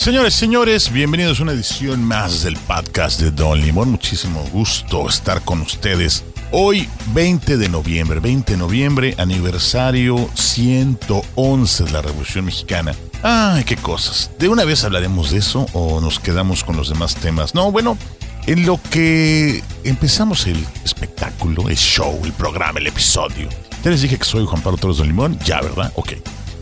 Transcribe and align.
Señores, 0.00 0.32
señores, 0.32 0.90
bienvenidos 0.90 1.40
a 1.40 1.42
una 1.42 1.52
edición 1.52 2.02
más 2.02 2.42
del 2.42 2.56
podcast 2.56 3.20
de 3.20 3.30
Don 3.30 3.60
Limón. 3.60 3.90
Muchísimo 3.90 4.42
gusto 4.50 5.06
estar 5.06 5.42
con 5.42 5.60
ustedes. 5.60 6.24
Hoy, 6.52 6.88
20 7.12 7.58
de 7.58 7.68
noviembre, 7.68 8.18
20 8.18 8.52
de 8.52 8.58
noviembre, 8.58 9.14
aniversario 9.18 10.30
111 10.32 11.84
de 11.84 11.90
la 11.90 12.00
Revolución 12.00 12.46
Mexicana. 12.46 12.94
Ay, 13.22 13.62
qué 13.64 13.76
cosas. 13.76 14.30
¿De 14.38 14.48
una 14.48 14.64
vez 14.64 14.84
hablaremos 14.84 15.32
de 15.32 15.36
eso 15.36 15.66
o 15.74 16.00
nos 16.00 16.18
quedamos 16.18 16.64
con 16.64 16.78
los 16.78 16.88
demás 16.88 17.14
temas? 17.16 17.54
No, 17.54 17.70
bueno, 17.70 17.98
en 18.46 18.64
lo 18.64 18.80
que 18.90 19.62
empezamos 19.84 20.46
el 20.46 20.66
espectáculo, 20.82 21.68
el 21.68 21.76
show, 21.76 22.18
el 22.24 22.32
programa, 22.32 22.78
el 22.78 22.86
episodio. 22.86 23.50
Ya 23.84 23.90
les 23.90 24.00
dije 24.00 24.16
que 24.16 24.24
soy 24.24 24.46
Juan 24.46 24.62
Pablo 24.62 24.78
Torres 24.78 24.96
Don 24.96 25.08
Limón, 25.08 25.38
ya, 25.40 25.60
¿verdad? 25.60 25.92
Ok 25.94 26.14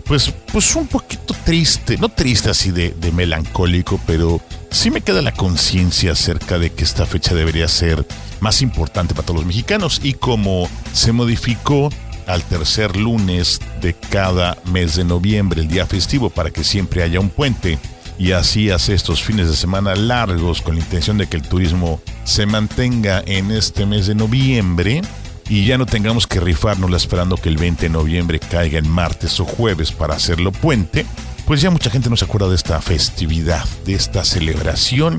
pues, 0.09 0.33
pues 0.51 0.75
un 0.75 0.87
poquito 0.87 1.35
triste, 1.45 1.99
no 1.99 2.09
triste 2.09 2.51
así 2.51 2.71
de, 2.71 2.91
de 2.91 3.13
melancólico, 3.13 4.01
pero 4.07 4.41
sí 4.71 4.91
me 4.91 5.03
queda 5.03 5.23
la 5.23 5.33
conciencia 5.33 6.13
acerca 6.13 6.59
de 6.59 6.73
que 6.73 6.83
esta 6.83 7.07
fecha 7.07 7.35
debería 7.35 7.69
ser 7.69 8.07
más 8.41 8.63
importante 8.63 9.15
para 9.15 9.27
todos 9.27 9.41
los 9.41 9.47
mexicanos 9.47 10.01
y 10.03 10.15
como 10.15 10.69
se 10.93 11.13
modificó 11.13 11.91
al 12.27 12.43
tercer 12.43 12.97
lunes 12.97 13.61
de 13.81 13.95
cada 13.95 14.59
mes 14.67 14.97
de 14.97 15.05
noviembre, 15.05 15.61
el 15.63 15.69
día 15.69 15.87
festivo, 15.87 16.31
para 16.31 16.51
que 16.51 16.65
siempre 16.65 17.03
haya 17.03 17.21
un 17.21 17.31
puente. 17.31 17.79
Y 18.19 18.33
así 18.33 18.71
hace 18.71 18.95
estos 18.95 19.23
fines 19.23 19.49
de 19.49 19.57
semana 19.57 19.95
largos 19.95 20.61
con 20.61 20.75
la 20.75 20.81
intención 20.81 21.19
de 21.19 21.29
que 21.29 21.37
el 21.37 21.43
turismo 21.43 22.01
se 22.25 22.47
mantenga 22.47 23.23
en 23.27 23.51
este 23.51 23.87
mes 23.87 24.07
de 24.07 24.15
noviembre 24.15 25.03
y 25.49 25.65
ya 25.65 25.79
no 25.79 25.87
tengamos 25.87 26.27
que 26.27 26.41
rifárnosla 26.41 26.97
esperando 26.97 27.37
que 27.37 27.49
el 27.49 27.57
20 27.57 27.83
de 27.83 27.89
noviembre 27.91 28.39
caiga 28.39 28.79
en 28.79 28.89
martes 28.89 29.41
o 29.41 29.45
jueves 29.45 29.93
para 29.93 30.15
hacerlo 30.15 30.53
puente, 30.53 31.07
pues 31.47 31.61
ya 31.61 31.71
mucha 31.71 31.91
gente 31.91 32.11
no 32.11 32.17
se 32.17 32.27
acuerda 32.27 32.49
de 32.49 32.55
esta 32.55 32.81
festividad, 32.83 33.65
de 33.87 33.95
esta 33.95 34.25
celebración 34.25 35.19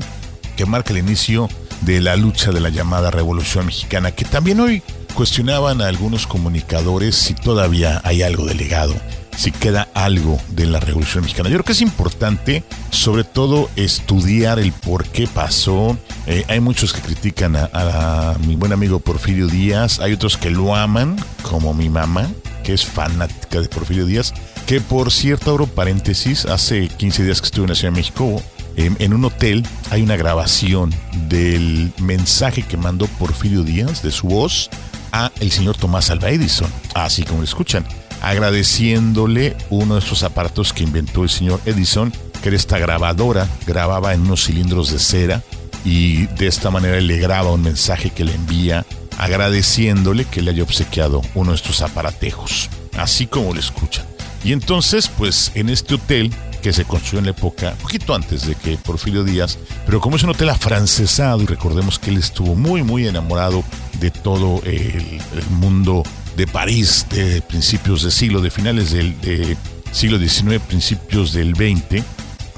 que 0.56 0.66
marca 0.66 0.92
el 0.92 0.98
inicio 0.98 1.48
de 1.80 2.00
la 2.00 2.16
lucha 2.16 2.52
de 2.52 2.60
la 2.60 2.68
llamada 2.68 3.10
Revolución 3.10 3.66
Mexicana, 3.66 4.12
que 4.12 4.24
también 4.24 4.60
hoy 4.60 4.82
cuestionaban 5.14 5.80
a 5.80 5.86
algunos 5.86 6.26
comunicadores 6.26 7.16
si 7.16 7.34
todavía 7.34 8.00
hay 8.04 8.22
algo 8.22 8.44
de 8.44 8.54
legado, 8.54 8.94
si 9.36 9.52
queda 9.52 9.88
algo 9.94 10.38
de 10.48 10.66
la 10.66 10.80
Revolución 10.80 11.24
Mexicana. 11.24 11.48
Yo 11.48 11.56
creo 11.56 11.64
que 11.64 11.72
es 11.72 11.80
importante, 11.80 12.64
sobre 12.90 13.24
todo, 13.24 13.70
estudiar 13.76 14.58
el 14.58 14.72
por 14.72 15.06
qué 15.06 15.26
pasó. 15.26 15.96
Eh, 16.26 16.44
hay 16.48 16.60
muchos 16.60 16.92
que 16.92 17.00
critican 17.00 17.56
a, 17.56 18.36
mi 18.46 18.56
buen 18.56 18.72
amigo 18.72 19.00
Porfirio 19.00 19.46
Díaz, 19.46 20.00
hay 20.00 20.12
otros 20.12 20.36
que 20.36 20.50
lo 20.50 20.74
aman, 20.76 21.16
como 21.42 21.74
mi 21.74 21.88
mamá, 21.88 22.28
que 22.62 22.74
es 22.74 22.84
fanática 22.84 23.60
de 23.60 23.68
Porfirio 23.68 24.06
Díaz, 24.06 24.34
que 24.66 24.80
por 24.80 25.10
cierto, 25.10 25.50
abro 25.50 25.66
paréntesis, 25.66 26.44
hace 26.46 26.88
15 26.88 27.24
días 27.24 27.40
que 27.40 27.46
estuve 27.46 27.64
en 27.64 27.70
la 27.70 27.74
Ciudad 27.74 27.92
de 27.92 27.98
México, 27.98 28.42
en, 28.76 28.96
en 29.00 29.14
un 29.14 29.24
hotel 29.24 29.66
hay 29.90 30.02
una 30.02 30.16
grabación 30.16 30.94
del 31.28 31.92
mensaje 31.98 32.62
que 32.62 32.76
mandó 32.76 33.06
Porfirio 33.06 33.62
Díaz 33.62 34.02
de 34.02 34.10
su 34.10 34.28
voz 34.28 34.70
a 35.12 35.32
el 35.40 35.50
señor 35.50 35.76
Tomás 35.76 36.10
Alva 36.10 36.30
Edison, 36.30 36.70
así 36.94 37.24
como 37.24 37.38
lo 37.38 37.44
escuchan, 37.44 37.84
agradeciéndole 38.20 39.56
uno 39.70 39.94
de 39.94 40.00
esos 40.00 40.22
aparatos 40.22 40.72
que 40.72 40.84
inventó 40.84 41.22
el 41.22 41.30
señor 41.30 41.60
Edison, 41.66 42.12
que 42.42 42.48
era 42.48 42.56
esta 42.56 42.78
grabadora, 42.78 43.48
grababa 43.66 44.14
en 44.14 44.22
unos 44.22 44.44
cilindros 44.44 44.90
de 44.90 44.98
cera 44.98 45.42
y 45.84 46.26
de 46.26 46.46
esta 46.46 46.70
manera 46.70 47.00
le 47.00 47.18
graba 47.18 47.52
un 47.52 47.62
mensaje 47.62 48.10
que 48.10 48.24
le 48.24 48.34
envía 48.34 48.84
agradeciéndole 49.18 50.24
que 50.24 50.42
le 50.42 50.50
haya 50.50 50.62
obsequiado 50.62 51.20
uno 51.34 51.50
de 51.50 51.56
estos 51.56 51.82
aparatejos, 51.82 52.70
así 52.96 53.26
como 53.26 53.52
lo 53.52 53.60
escuchan. 53.60 54.06
Y 54.42 54.52
entonces, 54.52 55.08
pues 55.08 55.52
en 55.54 55.68
este 55.68 55.94
hotel 55.94 56.32
que 56.62 56.72
se 56.72 56.84
construyó 56.84 57.18
en 57.18 57.26
la 57.26 57.30
época, 57.32 57.74
poquito 57.82 58.14
antes 58.14 58.46
de 58.46 58.54
que 58.54 58.76
Porfirio 58.76 59.24
Díaz, 59.24 59.58
pero 59.86 60.00
como 60.00 60.16
es 60.16 60.22
un 60.22 60.30
hotel 60.30 60.50
afrancesado 60.50 61.42
y 61.42 61.46
recordemos 61.46 61.98
que 61.98 62.10
él 62.10 62.18
estuvo 62.18 62.54
muy, 62.54 62.82
muy 62.82 63.06
enamorado 63.06 63.64
de 63.98 64.10
todo 64.10 64.62
el 64.64 65.20
mundo 65.50 66.02
de 66.40 66.46
París 66.46 67.04
de 67.10 67.42
principios 67.42 68.02
de 68.02 68.10
siglo, 68.10 68.40
de 68.40 68.50
finales 68.50 68.92
del 68.92 69.20
de 69.20 69.58
siglo 69.92 70.18
XIX, 70.18 70.58
principios 70.66 71.34
del 71.34 71.54
XX, 71.54 72.02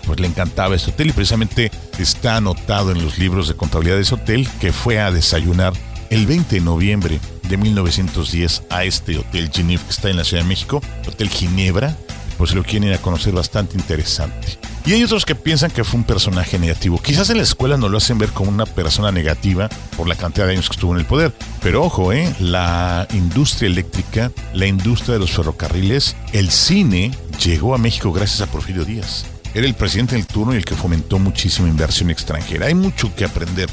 pues 0.06 0.20
le 0.20 0.28
encantaba 0.28 0.76
este 0.76 0.92
hotel 0.92 1.08
y 1.08 1.12
precisamente 1.12 1.72
está 1.98 2.36
anotado 2.36 2.92
en 2.92 3.02
los 3.02 3.18
libros 3.18 3.48
de 3.48 3.54
contabilidad 3.54 3.96
de 3.96 4.02
ese 4.02 4.14
hotel 4.14 4.48
que 4.60 4.72
fue 4.72 5.00
a 5.00 5.10
desayunar 5.10 5.72
el 6.10 6.26
20 6.26 6.54
de 6.54 6.60
noviembre 6.60 7.18
de 7.48 7.56
1910 7.56 8.62
a 8.70 8.84
este 8.84 9.18
hotel 9.18 9.50
Genève 9.52 9.82
que 9.82 9.90
está 9.90 10.10
en 10.10 10.16
la 10.16 10.24
Ciudad 10.24 10.44
de 10.44 10.48
México, 10.48 10.80
Hotel 11.08 11.28
Ginebra, 11.28 11.96
pues 12.38 12.54
lo 12.54 12.62
quieren 12.62 12.88
ir 12.88 12.94
a 12.94 13.02
conocer 13.02 13.32
bastante 13.32 13.76
interesante. 13.76 14.61
Y 14.84 14.92
hay 14.94 15.04
otros 15.04 15.24
que 15.24 15.36
piensan 15.36 15.70
que 15.70 15.84
fue 15.84 16.00
un 16.00 16.04
personaje 16.04 16.58
negativo. 16.58 17.00
Quizás 17.00 17.30
en 17.30 17.36
la 17.36 17.44
escuela 17.44 17.76
no 17.76 17.88
lo 17.88 17.98
hacen 17.98 18.18
ver 18.18 18.30
como 18.30 18.50
una 18.50 18.66
persona 18.66 19.12
negativa 19.12 19.68
por 19.96 20.08
la 20.08 20.16
cantidad 20.16 20.46
de 20.46 20.54
años 20.54 20.68
que 20.68 20.74
estuvo 20.74 20.92
en 20.92 20.98
el 20.98 21.06
poder. 21.06 21.32
Pero 21.62 21.84
ojo, 21.84 22.12
¿eh? 22.12 22.34
la 22.40 23.06
industria 23.12 23.68
eléctrica, 23.68 24.32
la 24.54 24.66
industria 24.66 25.14
de 25.14 25.20
los 25.20 25.30
ferrocarriles, 25.30 26.16
el 26.32 26.50
cine 26.50 27.12
llegó 27.44 27.76
a 27.76 27.78
México 27.78 28.12
gracias 28.12 28.40
a 28.40 28.50
Porfirio 28.50 28.84
Díaz. 28.84 29.24
Era 29.54 29.66
el 29.66 29.74
presidente 29.74 30.16
del 30.16 30.26
turno 30.26 30.54
y 30.54 30.56
el 30.56 30.64
que 30.64 30.74
fomentó 30.74 31.20
muchísima 31.20 31.68
inversión 31.68 32.10
extranjera. 32.10 32.66
Hay 32.66 32.74
mucho 32.74 33.14
que 33.14 33.24
aprender. 33.24 33.70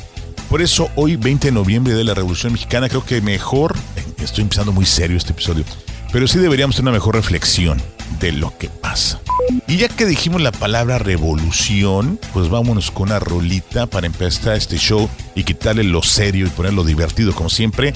Por 0.47 0.61
eso 0.61 0.91
hoy, 0.95 1.15
20 1.15 1.47
de 1.47 1.51
noviembre 1.51 1.93
de 1.93 2.03
la 2.03 2.13
Revolución 2.13 2.53
Mexicana, 2.53 2.87
creo 2.87 3.05
que 3.05 3.21
mejor, 3.21 3.75
estoy 4.21 4.43
empezando 4.43 4.71
muy 4.71 4.85
serio 4.85 5.17
este 5.17 5.31
episodio, 5.31 5.63
pero 6.11 6.27
sí 6.27 6.37
deberíamos 6.37 6.75
tener 6.75 6.89
una 6.89 6.97
mejor 6.97 7.15
reflexión 7.15 7.81
de 8.19 8.31
lo 8.31 8.55
que 8.57 8.69
pasa. 8.69 9.19
Y 9.67 9.77
ya 9.77 9.87
que 9.87 10.05
dijimos 10.05 10.41
la 10.41 10.51
palabra 10.51 10.99
revolución, 10.99 12.19
pues 12.33 12.49
vámonos 12.49 12.91
con 12.91 13.09
una 13.09 13.19
rolita 13.19 13.87
para 13.87 14.07
empezar 14.07 14.55
este 14.55 14.77
show 14.77 15.09
y 15.35 15.43
quitarle 15.43 15.83
lo 15.83 16.01
serio 16.01 16.47
y 16.47 16.49
ponerlo 16.49 16.83
divertido 16.83 17.33
como 17.33 17.49
siempre 17.49 17.93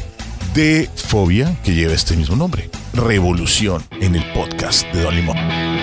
de 0.53 0.89
Fobia, 0.95 1.57
que 1.63 1.73
lleva 1.73 1.93
este 1.93 2.15
mismo 2.15 2.35
nombre. 2.35 2.69
Revolución 2.93 3.83
en 4.01 4.15
el 4.15 4.23
podcast 4.33 4.85
de 4.93 5.01
Don 5.01 5.15
Limón. 5.15 5.82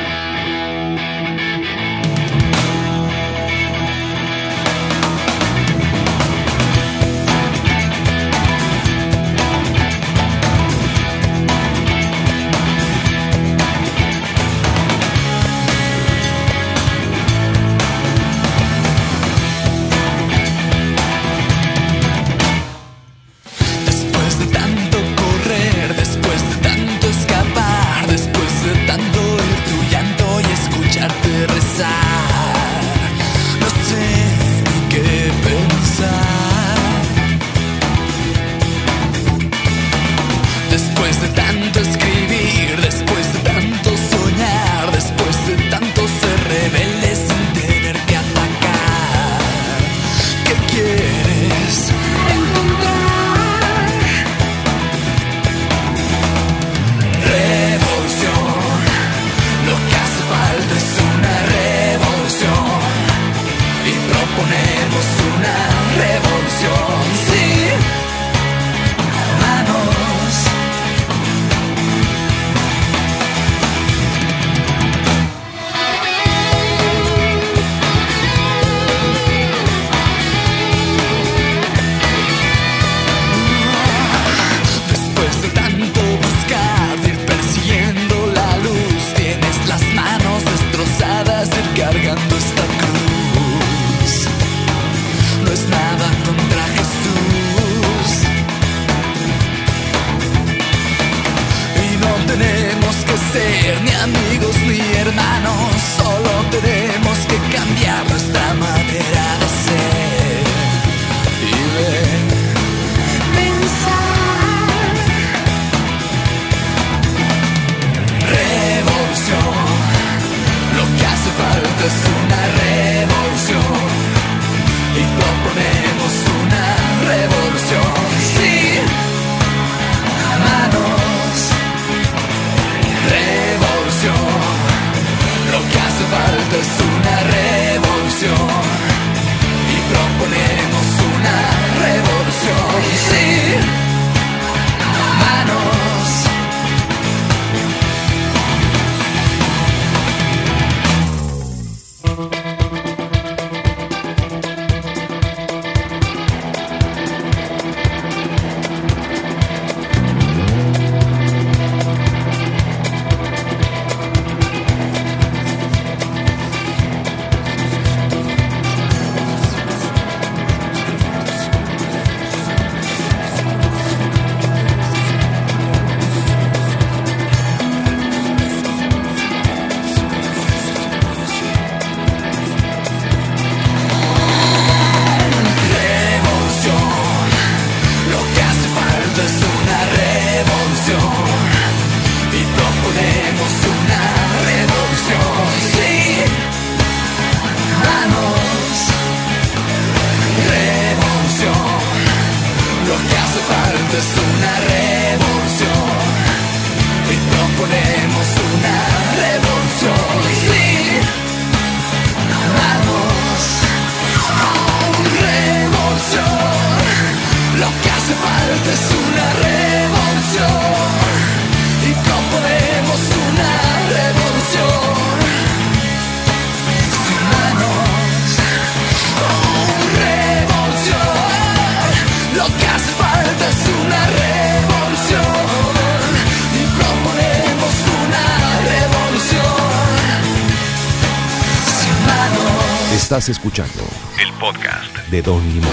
Estás 243.21 243.37
escuchando 243.37 243.85
El 244.19 244.33
podcast. 244.39 244.97
de 245.11 245.21
Don 245.21 245.43
Limón. 245.47 245.69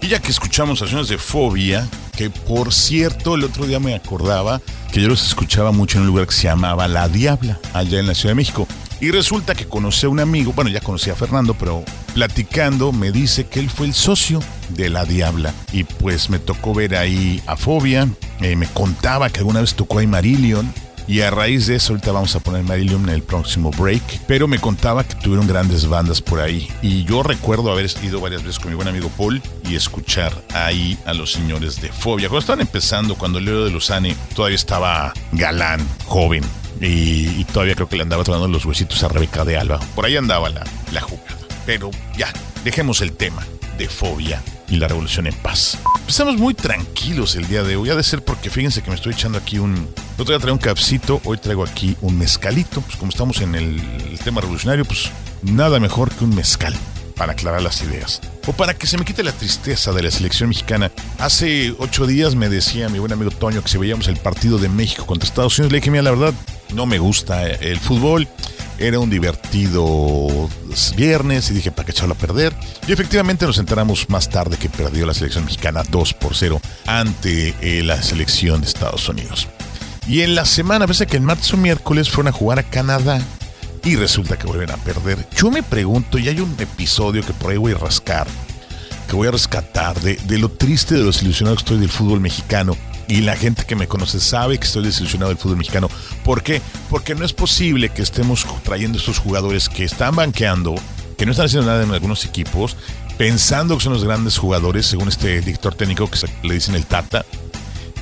Y 0.00 0.08
ya 0.08 0.18
que 0.18 0.32
escuchamos 0.32 0.80
canciones 0.80 1.06
de 1.06 1.18
Fobia, 1.18 1.86
que 2.16 2.30
por 2.30 2.74
cierto 2.74 3.36
el 3.36 3.44
otro 3.44 3.64
día 3.64 3.78
me 3.78 3.94
acordaba 3.94 4.60
que 4.90 5.00
yo 5.00 5.06
los 5.06 5.24
escuchaba 5.24 5.70
mucho 5.70 5.98
en 5.98 6.02
un 6.02 6.08
lugar 6.08 6.26
que 6.26 6.34
se 6.34 6.48
llamaba 6.48 6.88
La 6.88 7.08
Diabla, 7.08 7.60
allá 7.72 8.00
en 8.00 8.08
la 8.08 8.14
Ciudad 8.14 8.32
de 8.32 8.36
México. 8.36 8.66
Y 9.00 9.12
resulta 9.12 9.54
que 9.54 9.66
conocí 9.66 10.04
a 10.04 10.08
un 10.08 10.18
amigo, 10.18 10.52
bueno, 10.52 10.68
ya 10.68 10.80
conocí 10.80 11.10
a 11.10 11.14
Fernando, 11.14 11.54
pero 11.54 11.84
platicando 12.10 12.92
me 12.92 13.12
dice 13.12 13.46
que 13.46 13.60
él 13.60 13.70
fue 13.70 13.86
el 13.86 13.94
socio 13.94 14.40
de 14.70 14.88
La 14.88 15.04
Diabla. 15.04 15.54
Y 15.72 15.84
pues 15.84 16.30
me 16.30 16.38
tocó 16.38 16.74
ver 16.74 16.96
ahí 16.96 17.42
a 17.46 17.56
Fobia, 17.56 18.08
eh, 18.40 18.56
me 18.56 18.66
contaba 18.66 19.30
que 19.30 19.38
alguna 19.38 19.60
vez 19.60 19.74
tocó 19.74 19.98
ahí 19.98 20.06
Marillion. 20.06 20.72
Y 21.06 21.22
a 21.22 21.30
raíz 21.30 21.66
de 21.66 21.74
eso, 21.74 21.92
ahorita 21.92 22.12
vamos 22.12 22.36
a 22.36 22.40
poner 22.40 22.62
Marillion 22.62 23.02
en 23.04 23.08
el 23.08 23.22
próximo 23.22 23.72
break. 23.72 24.20
Pero 24.28 24.46
me 24.46 24.60
contaba 24.60 25.02
que 25.02 25.16
tuvieron 25.16 25.46
grandes 25.48 25.88
bandas 25.88 26.20
por 26.20 26.38
ahí. 26.38 26.68
Y 26.82 27.02
yo 27.02 27.24
recuerdo 27.24 27.72
haber 27.72 27.90
ido 28.02 28.20
varias 28.20 28.42
veces 28.44 28.60
con 28.60 28.70
mi 28.70 28.76
buen 28.76 28.86
amigo 28.86 29.10
Paul 29.16 29.42
y 29.68 29.74
escuchar 29.74 30.32
ahí 30.54 30.96
a 31.06 31.12
los 31.12 31.32
señores 31.32 31.80
de 31.80 31.90
Fobia. 31.90 32.28
Cuando 32.28 32.40
estaban 32.40 32.60
empezando, 32.60 33.16
cuando 33.16 33.40
Leo 33.40 33.64
de 33.64 33.72
Lozane 33.72 34.14
todavía 34.36 34.54
estaba 34.54 35.12
galán, 35.32 35.84
joven. 36.06 36.44
Y, 36.80 37.44
todavía 37.44 37.74
creo 37.74 37.88
que 37.88 37.96
le 37.96 38.04
andaba 38.04 38.24
tomando 38.24 38.48
los 38.48 38.64
huesitos 38.64 39.02
a 39.02 39.08
Rebeca 39.08 39.44
de 39.44 39.58
Alba. 39.58 39.80
Por 39.94 40.06
ahí 40.06 40.16
andaba 40.16 40.48
la, 40.48 40.64
la. 40.92 41.04
Pero 41.66 41.90
ya, 42.16 42.32
dejemos 42.64 43.00
el 43.00 43.12
tema 43.12 43.46
de 43.78 43.88
Fobia 43.88 44.42
y 44.68 44.76
la 44.76 44.88
revolución 44.88 45.26
en 45.26 45.34
paz. 45.34 45.78
Estamos 46.06 46.36
muy 46.36 46.54
tranquilos 46.54 47.36
el 47.36 47.46
día 47.46 47.62
de 47.62 47.76
hoy. 47.76 47.90
Ha 47.90 47.94
de 47.94 48.02
ser 48.02 48.24
porque 48.24 48.50
fíjense 48.50 48.82
que 48.82 48.90
me 48.90 48.96
estoy 48.96 49.12
echando 49.12 49.38
aquí 49.38 49.58
un. 49.58 49.74
El 49.74 50.22
otro 50.22 50.34
día 50.34 50.38
traía 50.38 50.52
un 50.52 50.58
capsito, 50.58 51.20
hoy 51.24 51.38
traigo 51.38 51.64
aquí 51.64 51.96
un 52.00 52.18
mezcalito. 52.18 52.80
Pues 52.80 52.96
como 52.96 53.10
estamos 53.10 53.40
en 53.40 53.54
el, 53.54 53.80
el 54.10 54.18
tema 54.18 54.40
revolucionario, 54.40 54.84
pues 54.84 55.10
nada 55.42 55.80
mejor 55.80 56.10
que 56.10 56.24
un 56.24 56.34
mezcal 56.34 56.74
para 57.20 57.32
aclarar 57.32 57.60
las 57.60 57.82
ideas. 57.82 58.20
O 58.46 58.54
para 58.54 58.72
que 58.72 58.86
se 58.86 58.96
me 58.96 59.04
quite 59.04 59.22
la 59.22 59.32
tristeza 59.32 59.92
de 59.92 60.02
la 60.02 60.10
selección 60.10 60.48
mexicana. 60.48 60.90
Hace 61.18 61.74
ocho 61.78 62.06
días 62.06 62.34
me 62.34 62.48
decía 62.48 62.88
mi 62.88 62.98
buen 62.98 63.12
amigo 63.12 63.30
Toño 63.30 63.62
que 63.62 63.68
si 63.68 63.76
veíamos 63.76 64.08
el 64.08 64.16
partido 64.16 64.56
de 64.56 64.70
México 64.70 65.04
contra 65.04 65.28
Estados 65.28 65.58
Unidos, 65.58 65.72
le 65.72 65.80
dije, 65.80 65.90
mira, 65.90 66.02
la 66.02 66.12
verdad, 66.12 66.34
no 66.72 66.86
me 66.86 66.98
gusta 66.98 67.46
el 67.46 67.78
fútbol. 67.78 68.26
Era 68.80 68.98
un 68.98 69.10
divertido 69.10 70.48
viernes 70.96 71.50
y 71.50 71.54
dije, 71.54 71.70
¿para 71.70 71.84
qué 71.84 71.92
echarlo 71.92 72.14
a 72.14 72.16
perder? 72.16 72.54
Y 72.88 72.92
efectivamente 72.92 73.44
nos 73.44 73.58
enteramos 73.58 74.08
más 74.08 74.30
tarde 74.30 74.56
que 74.56 74.70
perdió 74.70 75.04
la 75.04 75.12
selección 75.12 75.44
mexicana 75.44 75.82
2 75.90 76.14
por 76.14 76.34
0 76.34 76.58
ante 76.86 77.54
eh, 77.60 77.82
la 77.84 78.02
selección 78.02 78.62
de 78.62 78.68
Estados 78.68 79.06
Unidos. 79.06 79.48
Y 80.08 80.22
en 80.22 80.34
la 80.34 80.46
semana, 80.46 80.86
parece 80.86 81.06
que 81.06 81.18
el 81.18 81.22
martes 81.22 81.52
o 81.52 81.58
miércoles 81.58 82.08
fueron 82.08 82.32
a 82.32 82.36
jugar 82.36 82.58
a 82.58 82.62
Canadá 82.62 83.20
y 83.84 83.96
resulta 83.96 84.38
que 84.38 84.46
vuelven 84.46 84.70
a 84.70 84.78
perder. 84.78 85.28
Yo 85.36 85.50
me 85.50 85.62
pregunto, 85.62 86.18
y 86.18 86.30
hay 86.30 86.40
un 86.40 86.56
episodio 86.58 87.22
que 87.22 87.34
por 87.34 87.50
ahí 87.50 87.58
voy 87.58 87.72
a 87.72 87.78
rascar, 87.78 88.26
que 89.06 89.14
voy 89.14 89.28
a 89.28 89.32
rescatar 89.32 90.00
de, 90.00 90.16
de 90.16 90.38
lo 90.38 90.48
triste, 90.48 90.94
de 90.94 91.00
lo 91.00 91.08
desilusionado 91.08 91.54
que 91.56 91.60
estoy 91.60 91.80
del 91.80 91.90
fútbol 91.90 92.20
mexicano. 92.20 92.78
Y 93.10 93.22
la 93.22 93.34
gente 93.34 93.64
que 93.64 93.74
me 93.74 93.88
conoce 93.88 94.20
sabe 94.20 94.56
que 94.56 94.66
estoy 94.66 94.84
desilusionado 94.84 95.30
del 95.30 95.38
fútbol 95.38 95.56
mexicano. 95.56 95.90
¿Por 96.24 96.44
qué? 96.44 96.62
Porque 96.88 97.16
no 97.16 97.24
es 97.24 97.32
posible 97.32 97.88
que 97.88 98.02
estemos 98.02 98.46
trayendo 98.62 98.98
estos 98.98 99.18
jugadores 99.18 99.68
que 99.68 99.82
están 99.82 100.14
banqueando, 100.14 100.76
que 101.18 101.26
no 101.26 101.32
están 101.32 101.46
haciendo 101.46 101.66
nada 101.66 101.82
en 101.82 101.90
algunos 101.90 102.24
equipos, 102.24 102.76
pensando 103.18 103.76
que 103.76 103.82
son 103.82 103.94
los 103.94 104.04
grandes 104.04 104.38
jugadores, 104.38 104.86
según 104.86 105.08
este 105.08 105.40
director 105.40 105.74
técnico 105.74 106.08
que 106.08 106.20
le 106.46 106.54
dicen 106.54 106.76
el 106.76 106.86
Tata, 106.86 107.26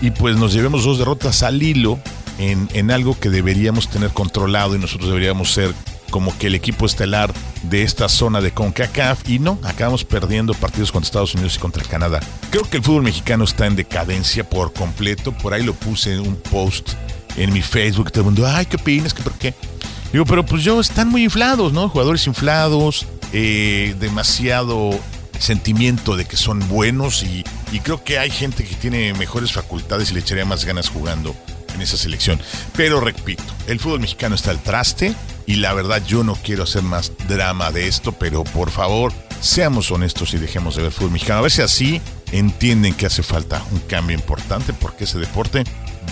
y 0.03 0.11
pues 0.11 0.37
nos 0.37 0.53
llevemos 0.53 0.85
dos 0.85 0.99
derrotas 0.99 1.43
al 1.43 1.63
hilo 1.63 1.99
en, 2.39 2.69
en 2.75 2.91
algo 2.91 3.19
que 3.19 3.31
deberíamos 3.31 3.89
tener 3.89 4.11
controlado 4.11 4.77
y 4.77 4.79
nosotros 4.79 5.09
deberíamos 5.09 5.55
ser 5.55 5.73
como 6.11 6.37
que 6.37 6.49
el 6.49 6.55
equipo 6.55 6.87
estelar 6.87 7.33
de 7.63 7.83
esta 7.83 8.09
zona 8.09 8.41
de 8.41 8.53
CONCACAF 8.53 9.29
y 9.29 9.39
no, 9.39 9.59
acabamos 9.63 10.05
perdiendo 10.05 10.55
partidos 10.55 10.93
contra 10.93 11.07
Estados 11.07 11.35
Unidos 11.35 11.57
y 11.57 11.59
contra 11.59 11.85
Canadá. 11.85 12.21
Creo 12.51 12.69
que 12.69 12.79
el 12.79 12.83
fútbol 12.83 13.03
mexicano 13.03 13.45
está 13.45 13.67
en 13.67 13.77
decadencia 13.77 14.49
por 14.49 14.73
completo, 14.73 15.33
por 15.33 15.55
ahí 15.55 15.63
lo 15.63 15.75
puse 15.75 16.15
en 16.15 16.21
un 16.21 16.37
post 16.37 16.93
en 17.37 17.53
mi 17.53 17.63
Facebook, 17.63 18.11
todo 18.11 18.23
el 18.23 18.27
mundo, 18.27 18.47
ay, 18.47 18.67
¿qué 18.67 18.77
opinas? 18.77 19.15
¿Qué 19.15 19.23
por 19.23 19.35
qué? 19.35 19.55
Digo, 20.13 20.25
pero 20.25 20.45
pues 20.45 20.65
yo, 20.65 20.81
están 20.81 21.09
muy 21.09 21.25
inflados, 21.25 21.73
¿no? 21.73 21.89
Jugadores 21.89 22.27
inflados, 22.27 23.07
eh, 23.33 23.95
demasiado 24.01 24.99
sentimiento 25.39 26.17
de 26.17 26.25
que 26.25 26.37
son 26.37 26.67
buenos 26.69 27.23
y, 27.23 27.45
y 27.71 27.81
creo 27.81 28.03
que 28.03 28.19
hay 28.19 28.31
gente 28.31 28.65
que 28.65 28.75
tiene 28.75 29.15
mejores 29.15 29.53
facultades 29.53 30.11
y 30.11 30.15
le 30.15 30.21
echaría 30.21 30.45
más 30.45 30.65
ganas 30.65 30.89
jugando 30.89 31.37
en 31.75 31.83
esa 31.83 31.97
selección. 31.97 32.41
Pero 32.77 33.01
repito, 33.01 33.45
el 33.67 33.79
fútbol 33.79 34.01
mexicano 34.01 34.35
está 34.35 34.51
al 34.51 34.61
traste 34.63 35.15
y 35.49 35.57
la 35.57 35.73
verdad 35.73 36.03
yo 36.07 36.23
no 36.23 36.35
quiero 36.35 36.65
hacer 36.65 36.83
más 36.83 37.11
drama 37.27 37.73
de 37.73 37.89
esto, 37.89 38.13
pero 38.13 38.45
por 38.45 38.71
favor, 38.71 39.15
seamos 39.41 39.91
honestos 39.91 40.35
y 40.35 40.39
dejemos 40.39 40.77
de 40.77 40.83
ver 40.83 40.93
fútbol 40.93 41.13
mexicano. 41.13 41.39
A 41.39 41.43
ver 41.43 41.51
si 41.51 41.63
así 41.63 42.03
entienden 42.33 42.93
que 42.93 43.07
hace 43.07 43.23
falta 43.23 43.65
un 43.73 43.79
cambio 43.81 44.15
importante 44.15 44.75
porque 44.75 45.05
ese 45.05 45.19
deporte 45.19 45.65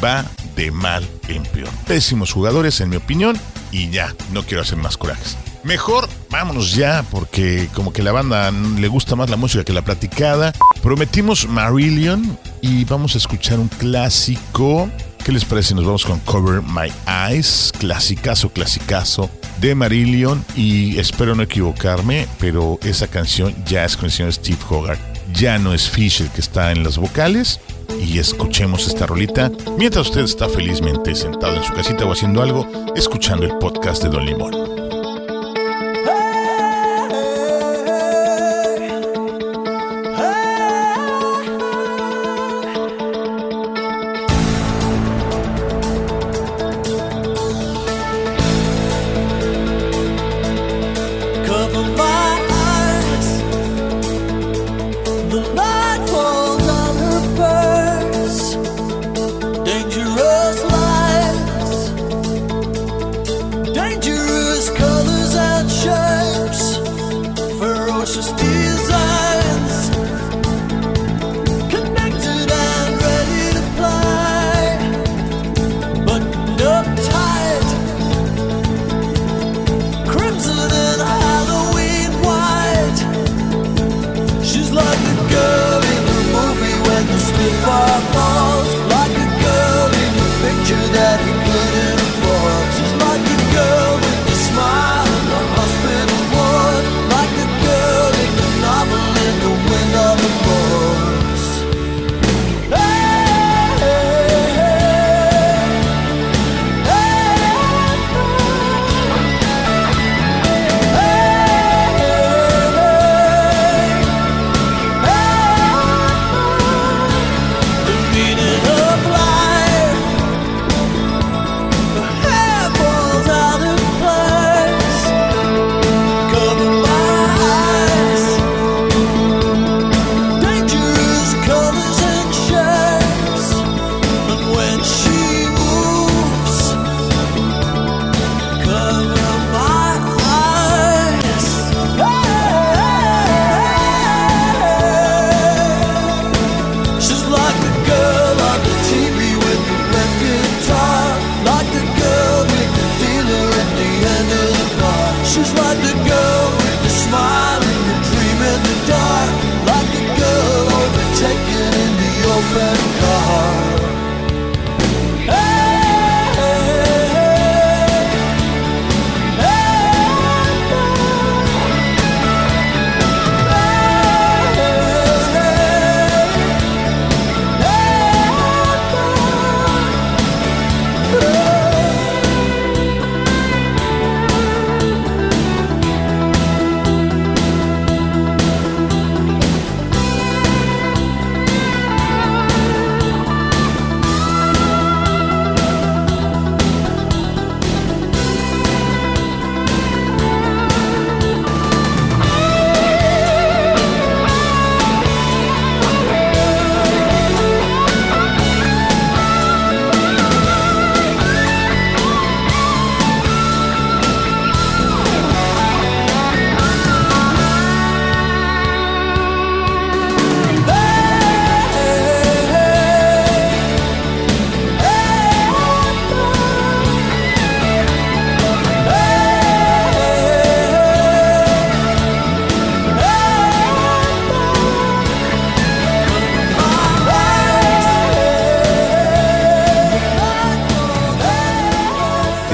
va 0.03 0.25
de 0.57 0.71
mal 0.71 1.07
en 1.29 1.43
peor. 1.43 1.69
Pésimos 1.87 2.33
jugadores, 2.33 2.81
en 2.81 2.89
mi 2.89 2.97
opinión, 2.97 3.39
y 3.71 3.91
ya, 3.91 4.15
no 4.33 4.43
quiero 4.43 4.63
hacer 4.63 4.79
más 4.79 4.97
corajes. 4.97 5.37
Mejor 5.65 6.09
vámonos 6.31 6.75
ya, 6.75 7.05
porque 7.11 7.69
como 7.75 7.93
que 7.93 8.03
la 8.03 8.13
banda 8.13 8.51
le 8.51 8.89
gusta 8.89 9.17
más 9.17 9.29
la 9.29 9.37
música 9.37 9.65
que 9.65 9.75
la 9.75 9.83
platicada. 9.83 10.55
Prometimos 10.83 11.47
Marillion 11.47 12.39
y 12.63 12.87
vamos 12.87 13.15
a 13.17 13.19
escuchar 13.19 13.59
un 13.59 13.69
clásico. 13.69 14.89
¿Qué 15.27 15.33
les 15.33 15.45
parece? 15.45 15.75
Nos 15.75 15.85
vamos 15.85 16.07
con 16.07 16.21
Cover 16.21 16.63
My 16.63 16.93
Eyes, 17.29 17.73
clasicazo, 17.77 18.49
clasicazo 18.51 19.29
de 19.61 19.75
Marillion. 19.75 20.45
Y 20.55 21.01
espero 21.01 21.35
no 21.35 21.43
equivocarme, 21.43 22.29
pero 22.39 22.79
esa 22.85 23.09
canción 23.09 23.53
ya 23.65 23.85
es 23.85 23.97
con 23.97 24.05
el 24.05 24.13
señor 24.13 24.33
Steve 24.33 24.61
Hogarth. 24.71 25.01
Ya 25.33 25.59
no 25.59 25.75
es 25.75 25.91
Fish 25.91 26.21
el 26.21 26.31
que 26.31 26.41
está 26.41 26.71
en 26.71 26.85
las 26.85 26.97
vocales 26.97 27.59
y 28.01 28.21
escuchemos 28.21 28.87
esta 28.87 29.07
rolita 29.07 29.51
mientras 29.77 30.07
usted 30.07 30.21
está 30.21 30.49
felizmente 30.49 31.17
sentado 31.17 31.57
en 31.57 31.65
su 31.65 31.73
casita 31.73 32.05
o 32.05 32.13
haciendo 32.13 32.41
algo, 32.41 32.65
escuchando 32.95 33.47
el 33.47 33.59
podcast 33.59 34.05
de 34.05 34.11
Don 34.11 34.25
Limón. 34.25 34.76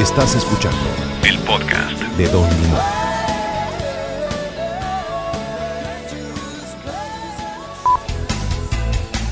Estás 0.03 0.35
escuchando 0.35 0.81
el 1.25 1.39
podcast 1.39 1.97
de 2.19 2.27
Don 2.27 2.43
Limón. 2.61 2.81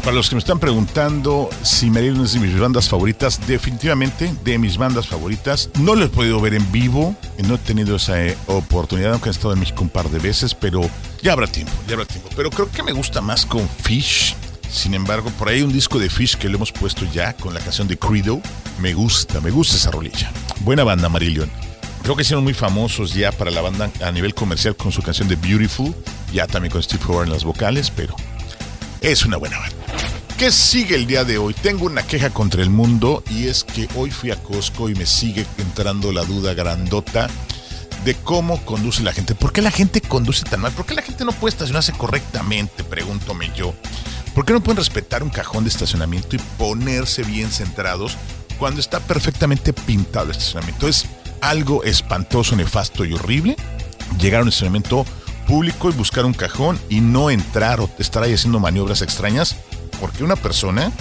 Para 0.04 0.12
los 0.12 0.28
que 0.28 0.36
me 0.36 0.38
están 0.38 0.60
preguntando 0.60 1.50
si 1.62 1.90
Marillion 1.90 2.24
es 2.24 2.34
de 2.34 2.38
mis 2.38 2.56
bandas 2.56 2.88
favoritas, 2.88 3.44
definitivamente 3.48 4.32
de 4.44 4.58
mis 4.58 4.78
bandas 4.78 5.08
favoritas. 5.08 5.70
No 5.80 5.96
lo 5.96 6.04
he 6.04 6.08
podido 6.08 6.40
ver 6.40 6.54
en 6.54 6.70
vivo, 6.70 7.16
no 7.48 7.56
he 7.56 7.58
tenido 7.58 7.96
esa 7.96 8.24
eh, 8.24 8.38
oportunidad, 8.46 9.14
aunque 9.14 9.30
he 9.30 9.32
estado 9.32 9.52
en 9.52 9.58
México 9.58 9.82
un 9.82 9.88
par 9.88 10.08
de 10.08 10.20
veces, 10.20 10.54
pero 10.54 10.82
ya 11.20 11.32
habrá 11.32 11.48
tiempo, 11.48 11.72
ya 11.88 11.94
habrá 11.94 12.06
tiempo. 12.06 12.28
Pero 12.36 12.48
creo 12.48 12.70
que 12.70 12.84
me 12.84 12.92
gusta 12.92 13.20
más 13.20 13.44
con 13.44 13.68
Fish. 13.68 14.36
Sin 14.70 14.94
embargo, 14.94 15.30
por 15.38 15.48
ahí 15.48 15.62
un 15.62 15.72
disco 15.72 15.98
de 15.98 16.08
Fish 16.08 16.36
que 16.36 16.48
lo 16.48 16.56
hemos 16.56 16.72
puesto 16.72 17.04
ya 17.12 17.32
con 17.34 17.54
la 17.54 17.60
canción 17.60 17.88
de 17.88 17.98
Credo. 17.98 18.40
Me 18.78 18.94
gusta, 18.94 19.40
me 19.40 19.50
gusta 19.50 19.76
esa 19.76 19.90
rolilla. 19.90 20.30
Buena 20.60 20.84
banda, 20.84 21.08
Marillion. 21.08 21.50
Creo 22.02 22.16
que 22.16 22.22
hicieron 22.22 22.44
muy 22.44 22.54
famosos 22.54 23.14
ya 23.14 23.30
para 23.32 23.50
la 23.50 23.60
banda 23.60 23.90
a 24.02 24.10
nivel 24.10 24.34
comercial 24.34 24.74
con 24.76 24.90
su 24.90 25.02
canción 25.02 25.28
de 25.28 25.36
Beautiful, 25.36 25.94
ya 26.32 26.46
también 26.46 26.72
con 26.72 26.82
Steve 26.82 27.02
Howard 27.06 27.26
en 27.26 27.32
las 27.32 27.44
vocales, 27.44 27.90
pero 27.90 28.16
es 29.00 29.24
una 29.24 29.36
buena 29.36 29.58
banda. 29.58 29.76
¿Qué 30.38 30.50
sigue 30.50 30.94
el 30.94 31.06
día 31.06 31.24
de 31.24 31.36
hoy? 31.36 31.52
Tengo 31.52 31.84
una 31.84 32.02
queja 32.02 32.30
contra 32.30 32.62
el 32.62 32.70
mundo 32.70 33.22
y 33.28 33.48
es 33.48 33.64
que 33.64 33.86
hoy 33.94 34.10
fui 34.10 34.30
a 34.30 34.42
Costco 34.42 34.88
y 34.88 34.94
me 34.94 35.04
sigue 35.04 35.44
entrando 35.58 36.12
la 36.12 36.24
duda 36.24 36.54
grandota 36.54 37.28
de 38.06 38.14
cómo 38.14 38.64
conduce 38.64 39.02
la 39.02 39.12
gente. 39.12 39.34
¿Por 39.34 39.52
qué 39.52 39.60
la 39.60 39.70
gente 39.70 40.00
conduce 40.00 40.44
tan 40.44 40.60
mal? 40.60 40.72
¿Por 40.72 40.86
qué 40.86 40.94
la 40.94 41.02
gente 41.02 41.26
no 41.26 41.32
puede 41.32 41.50
estacionarse 41.50 41.92
correctamente? 41.92 42.84
Pregúntome 42.84 43.50
yo. 43.54 43.74
¿Por 44.34 44.44
qué 44.44 44.52
no 44.52 44.60
pueden 44.60 44.78
respetar 44.78 45.22
un 45.22 45.30
cajón 45.30 45.64
de 45.64 45.70
estacionamiento 45.70 46.36
y 46.36 46.38
ponerse 46.56 47.22
bien 47.22 47.50
centrados 47.50 48.16
cuando 48.58 48.80
está 48.80 49.00
perfectamente 49.00 49.72
pintado 49.72 50.26
el 50.26 50.32
estacionamiento? 50.32 50.88
Es 50.88 51.06
algo 51.40 51.82
espantoso, 51.84 52.54
nefasto 52.54 53.04
y 53.04 53.12
horrible. 53.12 53.56
Llegar 54.20 54.40
a 54.40 54.42
un 54.42 54.48
estacionamiento 54.48 55.04
público 55.46 55.90
y 55.90 55.94
buscar 55.94 56.24
un 56.24 56.34
cajón 56.34 56.78
y 56.88 57.00
no 57.00 57.30
entrar 57.30 57.80
o 57.80 57.90
estar 57.98 58.22
ahí 58.22 58.32
haciendo 58.32 58.60
maniobras 58.60 59.02
extrañas 59.02 59.56
porque 60.00 60.22
una 60.22 60.36
persona 60.36 60.92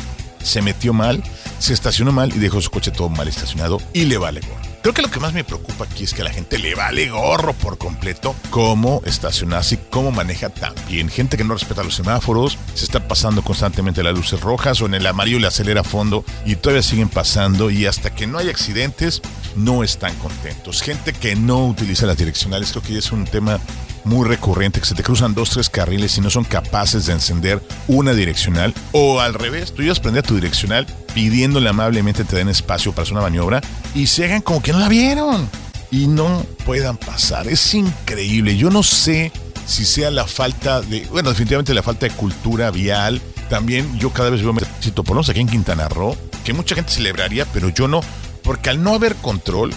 se 0.44 0.62
metió 0.62 0.94
mal, 0.94 1.24
se 1.60 1.74
estacionó 1.74 2.12
mal 2.12 2.34
y 2.36 2.40
dejó 2.40 2.62
su 2.62 2.72
coche 2.72 2.92
todo 2.92 3.10
mal 3.10 3.28
estacionado 3.28 3.80
y 3.94 4.06
le 4.06 4.18
vale 4.18 4.42
gorro. 4.42 4.69
Creo 4.82 4.94
que 4.94 5.02
lo 5.02 5.12
que 5.12 5.20
más 5.20 5.34
me 5.34 5.44
preocupa 5.44 5.84
aquí 5.84 6.06
es 6.06 6.14
que 6.14 6.22
a 6.22 6.26
la 6.26 6.32
gente 6.32 6.58
le 6.58 6.74
vale 6.74 7.10
gorro 7.10 7.54
por 7.54 7.78
completo 7.78 8.34
cómo 8.50 9.02
estacionarse 9.06 9.76
y 9.76 9.80
cómo 9.90 10.12
maneja 10.12 10.50
también. 10.50 11.10
Gente 11.10 11.36
que 11.36 11.44
no 11.44 11.54
respeta 11.54 11.84
los 11.84 11.96
semáforos, 11.96 12.58
se 12.76 12.86
está 12.86 13.06
pasando 13.06 13.44
constantemente 13.44 14.04
las 14.04 14.16
luces 14.16 14.40
rojas 14.40 14.82
o 14.82 14.86
en 14.86 14.94
el 14.94 15.06
amarillo 15.06 15.40
le 15.40 15.48
acelera 15.48 15.82
a 15.82 15.84
fondo 15.84 16.24
y 16.46 16.56
todavía 16.56 16.82
siguen 16.82 17.10
pasando 17.10 17.70
y 17.70 17.88
hasta 17.88 18.16
que 18.16 18.26
no 18.26 18.38
hay 18.38 18.50
accidentes 18.50 19.22
no 19.56 19.84
están 19.84 20.16
contentos. 20.16 20.82
Gente 20.82 21.12
que 21.12 21.36
no 21.36 21.66
utiliza 21.66 22.06
las 22.06 22.18
direccionales, 22.18 22.72
creo 22.72 22.84
que 22.84 22.98
es 22.98 23.12
un 23.12 23.26
tema 23.26 23.60
muy 24.06 24.28
recurrente 24.28 24.80
que 24.80 24.86
se 24.86 24.96
te 24.96 25.04
cruzan 25.04 25.34
dos, 25.34 25.50
tres 25.50 25.70
carriles 25.70 26.18
y 26.18 26.22
no 26.22 26.30
son 26.30 26.46
capaces 26.46 27.06
de 27.06 27.14
encender 27.14 27.62
una 27.88 28.14
direccional. 28.14 28.74
O 28.94 29.20
al 29.20 29.34
revés, 29.34 29.74
tú 29.74 29.82
ibas 29.82 30.00
a 30.00 30.02
prender 30.02 30.24
tu 30.24 30.36
direccional 30.36 30.88
pidiéndole 31.14 31.70
amablemente 31.70 32.24
te 32.24 32.36
den 32.36 32.50
espacio 32.50 32.92
para 32.92 33.04
hacer 33.04 33.14
una 33.14 33.24
maniobra 33.24 33.62
y 33.96 34.08
se 34.08 34.26
hagan 34.26 34.42
como 34.42 34.62
que 34.62 34.72
no 34.72 34.80
la 34.80 34.90
vieron 34.90 35.50
y 35.92 36.08
no 36.08 36.46
puedan 36.66 36.98
pasar. 36.98 37.48
Es 37.48 37.74
increíble. 37.74 38.58
Yo 38.58 38.70
no 38.70 38.84
sé 38.84 39.32
si 39.66 39.86
sea 39.86 40.12
la 40.12 40.26
falta 40.26 40.82
de, 40.82 41.06
bueno, 41.12 41.30
definitivamente 41.30 41.74
la 41.74 41.84
falta 41.84 42.08
de 42.08 42.12
cultura 42.14 42.72
vial. 42.72 43.22
También 43.50 43.98
yo 43.98 44.12
cada 44.12 44.30
vez 44.30 44.42
veo, 44.42 44.54
por 44.54 45.08
lo 45.08 45.14
menos 45.16 45.30
aquí 45.30 45.40
en 45.40 45.48
Quintana 45.48 45.90
Roo, 45.90 46.16
que 46.44 46.54
mucha 46.54 46.76
gente 46.76 46.92
celebraría, 46.92 47.46
pero 47.46 47.70
yo 47.70 47.88
no, 47.88 48.02
porque 48.44 48.70
al 48.70 48.84
no 48.84 48.94
haber 48.94 49.16
control, 49.16 49.74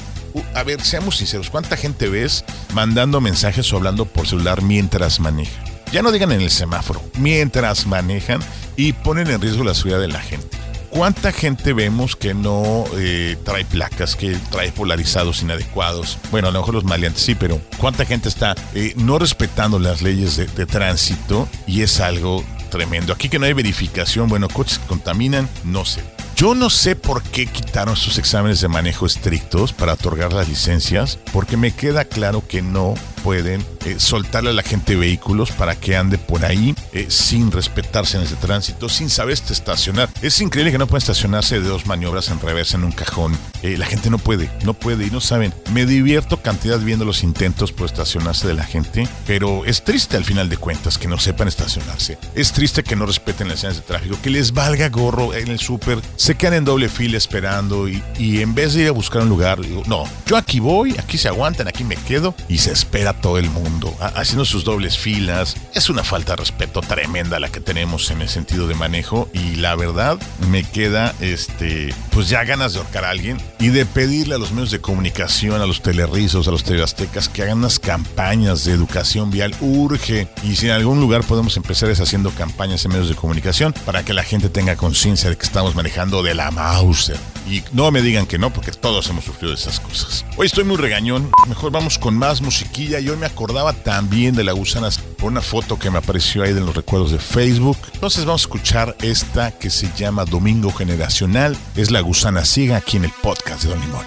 a 0.55 0.63
ver, 0.63 0.83
seamos 0.83 1.17
sinceros, 1.17 1.51
¿cuánta 1.51 1.77
gente 1.77 2.09
ves 2.09 2.45
mandando 2.75 3.21
mensajes 3.21 3.73
o 3.73 3.77
hablando 3.77 4.05
por 4.05 4.27
celular 4.27 4.63
mientras 4.63 5.21
manejan? 5.21 5.65
Ya 5.91 6.03
no 6.03 6.11
digan 6.11 6.33
en 6.33 6.41
el 6.41 6.51
semáforo, 6.51 7.03
mientras 7.19 7.87
manejan 7.87 8.41
y 8.77 8.93
ponen 8.93 9.29
en 9.29 9.41
riesgo 9.41 9.65
la 9.65 9.75
seguridad 9.75 10.01
de 10.01 10.09
la 10.09 10.21
gente. 10.21 10.62
¿Cuánta 10.93 11.33
gente 11.33 11.73
vemos 11.73 12.17
que 12.17 12.35
no 12.35 12.85
eh, 12.99 13.39
trae 13.45 13.65
placas, 13.65 14.15
que 14.15 14.37
trae 14.51 14.73
polarizados 14.73 15.41
inadecuados? 15.41 16.19
Bueno, 16.31 16.49
a 16.49 16.51
lo 16.51 16.61
mejor 16.61 16.75
los 16.75 16.85
maleantes 16.85 17.23
sí, 17.23 17.35
pero 17.35 17.59
¿cuánta 17.79 18.05
gente 18.05 18.29
está 18.29 18.55
eh, 18.75 18.93
no 18.97 19.19
respetando 19.19 19.79
las 19.79 20.03
leyes 20.03 20.37
de, 20.37 20.45
de 20.49 20.67
tránsito? 20.67 21.49
Y 21.67 21.81
es 21.81 21.99
algo 21.99 22.45
tremendo. 22.69 23.15
Aquí 23.15 23.31
que 23.31 23.39
no 23.39 23.47
hay 23.47 23.55
verificación, 23.55 24.29
bueno, 24.29 24.51
coches 24.51 24.81
que 24.81 24.87
contaminan, 24.87 25.49
no 25.65 25.87
sé. 25.87 26.05
Yo 26.37 26.55
no 26.55 26.69
sé 26.69 26.95
por 26.95 27.23
qué 27.23 27.47
quitaron 27.47 27.97
sus 27.97 28.19
exámenes 28.19 28.61
de 28.61 28.69
manejo 28.69 29.07
estrictos 29.07 29.73
para 29.73 29.95
otorgar 29.95 30.35
las 30.35 30.49
licencias, 30.49 31.19
porque 31.33 31.57
me 31.57 31.73
queda 31.73 32.05
claro 32.05 32.47
que 32.47 32.61
no 32.61 32.97
pueden 33.23 33.65
eh, 33.85 33.97
soltarle 33.99 34.51
a 34.51 34.53
la 34.53 34.63
gente 34.63 34.97
vehículos 34.97 35.53
para 35.53 35.77
que 35.77 35.97
ande 35.97 36.19
por 36.19 36.45
ahí 36.45 36.75
eh, 36.93 37.07
sin 37.09 37.51
respetarse 37.51 38.17
en 38.17 38.25
ese 38.25 38.37
tránsito, 38.37 38.89
sin 38.89 39.09
saber 39.11 39.33
estacionar. 39.33 40.09
Es 40.21 40.41
increíble 40.41 40.73
que 40.73 40.79
no 40.79 40.87
puedan 40.87 41.03
estacionarse 41.03 41.61
de 41.61 41.69
dos 41.69 41.87
maniobras 41.87 42.29
en 42.31 42.41
reversa 42.41 42.77
en 42.77 42.85
un 42.85 42.93
cajón. 42.93 43.37
Eh, 43.63 43.77
la 43.79 43.87
gente 43.87 44.11
no 44.11 44.19
puede, 44.19 44.51
no 44.65 44.75
puede 44.75 45.07
y 45.07 45.11
no 45.11 45.21
saben. 45.21 45.55
Me 45.73 45.87
divierto 45.87 46.43
cantidad 46.43 46.79
viendo 46.79 47.05
los 47.05 47.23
intentos 47.23 47.73
por 47.73 47.87
estacionarse 47.87 48.47
de 48.47 48.55
la 48.55 48.65
gente, 48.65 49.09
pero 49.27 49.65
es 49.65 49.85
triste 49.85 50.17
al 50.17 50.25
final 50.25 50.49
de 50.49 50.57
cuentas 50.57 50.99
que 50.99 51.09
no 51.09 51.19
sepan 51.19 51.49
estacionarse. 51.49 52.19
Es 52.35 52.53
triste 52.53 52.83
que 52.83 52.97
no 52.97 53.07
respeten 53.07 53.49
las 53.49 53.61
señales 53.61 53.81
de 53.81 53.87
tráfico, 53.87 54.19
que 54.23 54.31
les 54.31 54.53
valga 54.53 54.89
gorro 54.89 55.35
en 55.35 55.49
el 55.49 55.61
súper, 55.61 56.01
se 56.17 56.35
quedan 56.35 56.55
en 56.55 56.65
doble 56.65 56.89
fila 56.89 57.17
esperando 57.17 57.89
y, 57.89 58.03
y 58.19 58.43
en 58.43 58.55
vez 58.55 58.75
de 58.75 58.83
ir 58.83 58.89
a 58.89 58.93
buscar 58.93 59.23
un 59.23 59.29
lugar, 59.29 59.61
digo, 59.61 59.83
no, 59.87 60.05
yo 60.27 60.37
aquí 60.37 60.61
voy, 60.61 60.97
aquí 60.99 61.19
se 61.19 61.29
aguantan, 61.29 61.69
aquí 61.69 61.85
me 61.85 61.97
quedo 61.97 62.35
y 62.49 62.59
se 62.59 62.73
espera 62.73 63.12
todo 63.15 63.39
el 63.39 63.51
mundo, 63.51 63.95
haciendo 64.15 64.45
sus 64.45 64.65
dobles 64.65 64.99
filas. 64.99 65.57
Es 65.75 65.91
una 65.91 66.05
falta 66.05 66.33
de 66.33 66.37
respeto 66.37 66.81
tremenda 66.81 67.41
la 67.41 67.51
que 67.51 67.61
tenemos 67.61 68.11
en 68.11 68.23
el 68.23 68.29
sentido 68.29 68.67
de 68.67 68.75
manejo 68.75 69.29
y 69.33 69.57
la 69.57 69.75
verdad 69.77 70.19
me 70.51 70.65
queda, 70.65 71.15
este, 71.21 71.95
pues 72.11 72.29
ya 72.29 72.45
ganas 72.45 72.73
de 72.73 72.81
ahorcar 72.81 73.05
a 73.05 73.11
alguien 73.11 73.39
y 73.59 73.69
de 73.69 73.87
pedirle 73.87 74.35
a 74.35 74.39
los 74.39 74.53
medios 74.53 74.71
de 74.71 74.81
comunicación, 74.81 75.61
a 75.61 75.67
los 75.67 75.83
telerrizos, 75.83 76.49
a 76.49 76.51
los 76.51 76.65
teleaztecas 76.65 77.29
que 77.29 77.43
hagan 77.43 77.59
unas 77.59 77.79
campañas 77.79 78.65
de 78.65 78.73
educación 78.73 79.31
vial. 79.31 79.55
Urge. 79.61 80.29
Y 80.43 80.57
si 80.57 80.67
en 80.67 80.73
algún 80.73 81.01
lugar 81.01 81.25
podemos 81.25 81.57
empezar 81.57 81.91
es 81.91 82.01
haciendo 82.01 82.31
campañas 82.31 82.85
en 82.85 82.93
medios 82.93 83.09
de 83.09 83.15
comunicación 83.15 83.73
para 83.85 84.05
que 84.05 84.15
la 84.15 84.23
gente 84.23 84.49
tenga 84.49 84.77
conciencia 84.77 85.31
de 85.31 85.37
que 85.37 85.47
estamos 85.47 85.75
manejando 85.75 86.23
de 86.23 86.35
la 86.35 86.51
Mauser. 86.51 87.19
Y 87.49 87.63
no 87.73 87.91
me 87.91 88.03
digan 88.03 88.27
que 88.27 88.39
no, 88.39 88.53
porque 88.53 88.73
todos 88.73 89.09
hemos 89.11 89.25
sufrido 89.25 89.51
de 89.51 89.61
esas 89.61 89.81
cosas. 89.81 90.25
Hoy 90.37 90.47
estoy 90.47 90.65
muy 90.65 90.77
regañón. 90.77 91.31
Mejor 91.49 91.73
vamos 91.73 91.99
con 91.99 92.17
más 92.17 92.41
musiquilla. 92.41 93.01
Y 93.01 93.09
hoy 93.09 93.17
me 93.17 93.27
acordaba 93.27 93.73
también 93.73 94.35
de 94.35 94.45
la 94.45 94.53
gusana 94.53 94.89
por 95.19 95.31
una 95.31 95.43
foto 95.43 95.79
que 95.79 95.91
me 95.91 95.99
apareció 95.99 96.43
ahí 96.43 96.53
de 96.53 96.61
los 96.61 96.75
recuerdos 96.75 97.13
de 97.13 97.19
Facebook. 97.19 97.79
Entonces 97.95 98.25
vamos 98.25 98.43
a 98.43 98.45
escuchar 98.45 98.97
esta 99.03 99.53
que 99.53 99.71
se 99.71 99.91
llama 99.97 100.25
Domingo 100.25 100.73
Generacional. 100.73 101.57
Es 101.77 101.91
la 101.91 102.01
gusana 102.01 102.45
ciega 102.45 102.77
aquí 102.77 102.97
en 102.97 103.05
el 103.05 103.13
podcast 103.23 103.63
de 103.65 103.69
Don 103.71 103.81
Limón. 103.81 104.07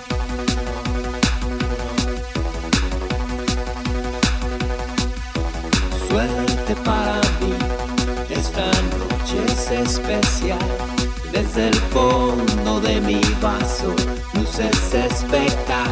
Suerte 6.10 6.76
para 6.84 7.21
mí, 7.41 7.54
esta 8.30 8.65
noche 8.98 9.54
es 9.54 9.71
especial. 9.71 10.95
Desde 11.36 11.67
el 11.67 11.76
fondo 11.91 12.80
de 12.80 13.02
mi 13.02 13.19
vaso, 13.41 13.93
luces 14.36 14.93
espectacular. 14.93 15.86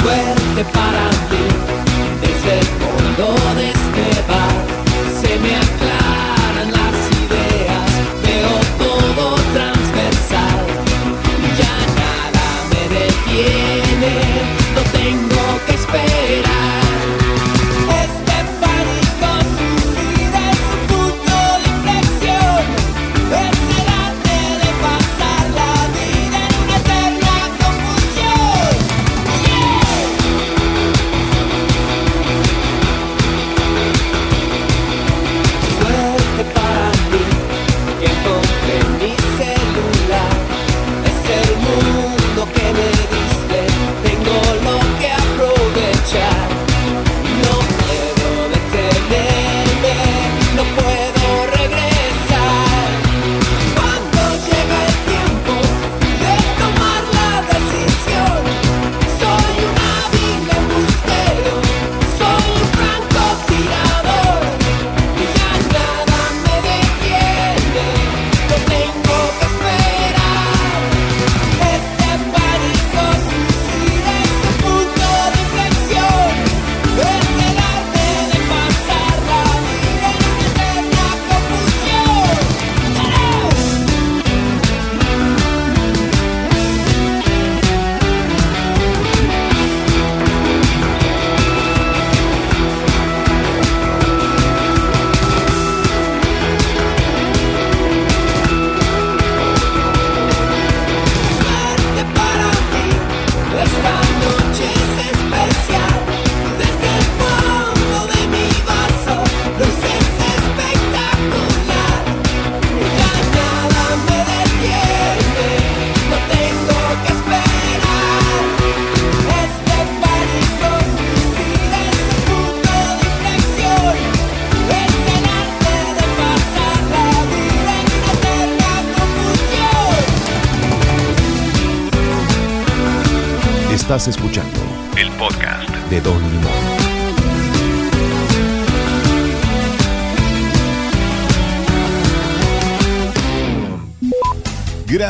Suerte 0.00 0.64
para 0.72 1.04
mí, 1.28 1.44
desde 2.22 2.58
el 2.60 2.66
fondo 2.80 3.26
de 3.56 3.66
este 3.76 4.06
bar, 4.26 4.56
se 5.20 5.38
me 5.40 5.87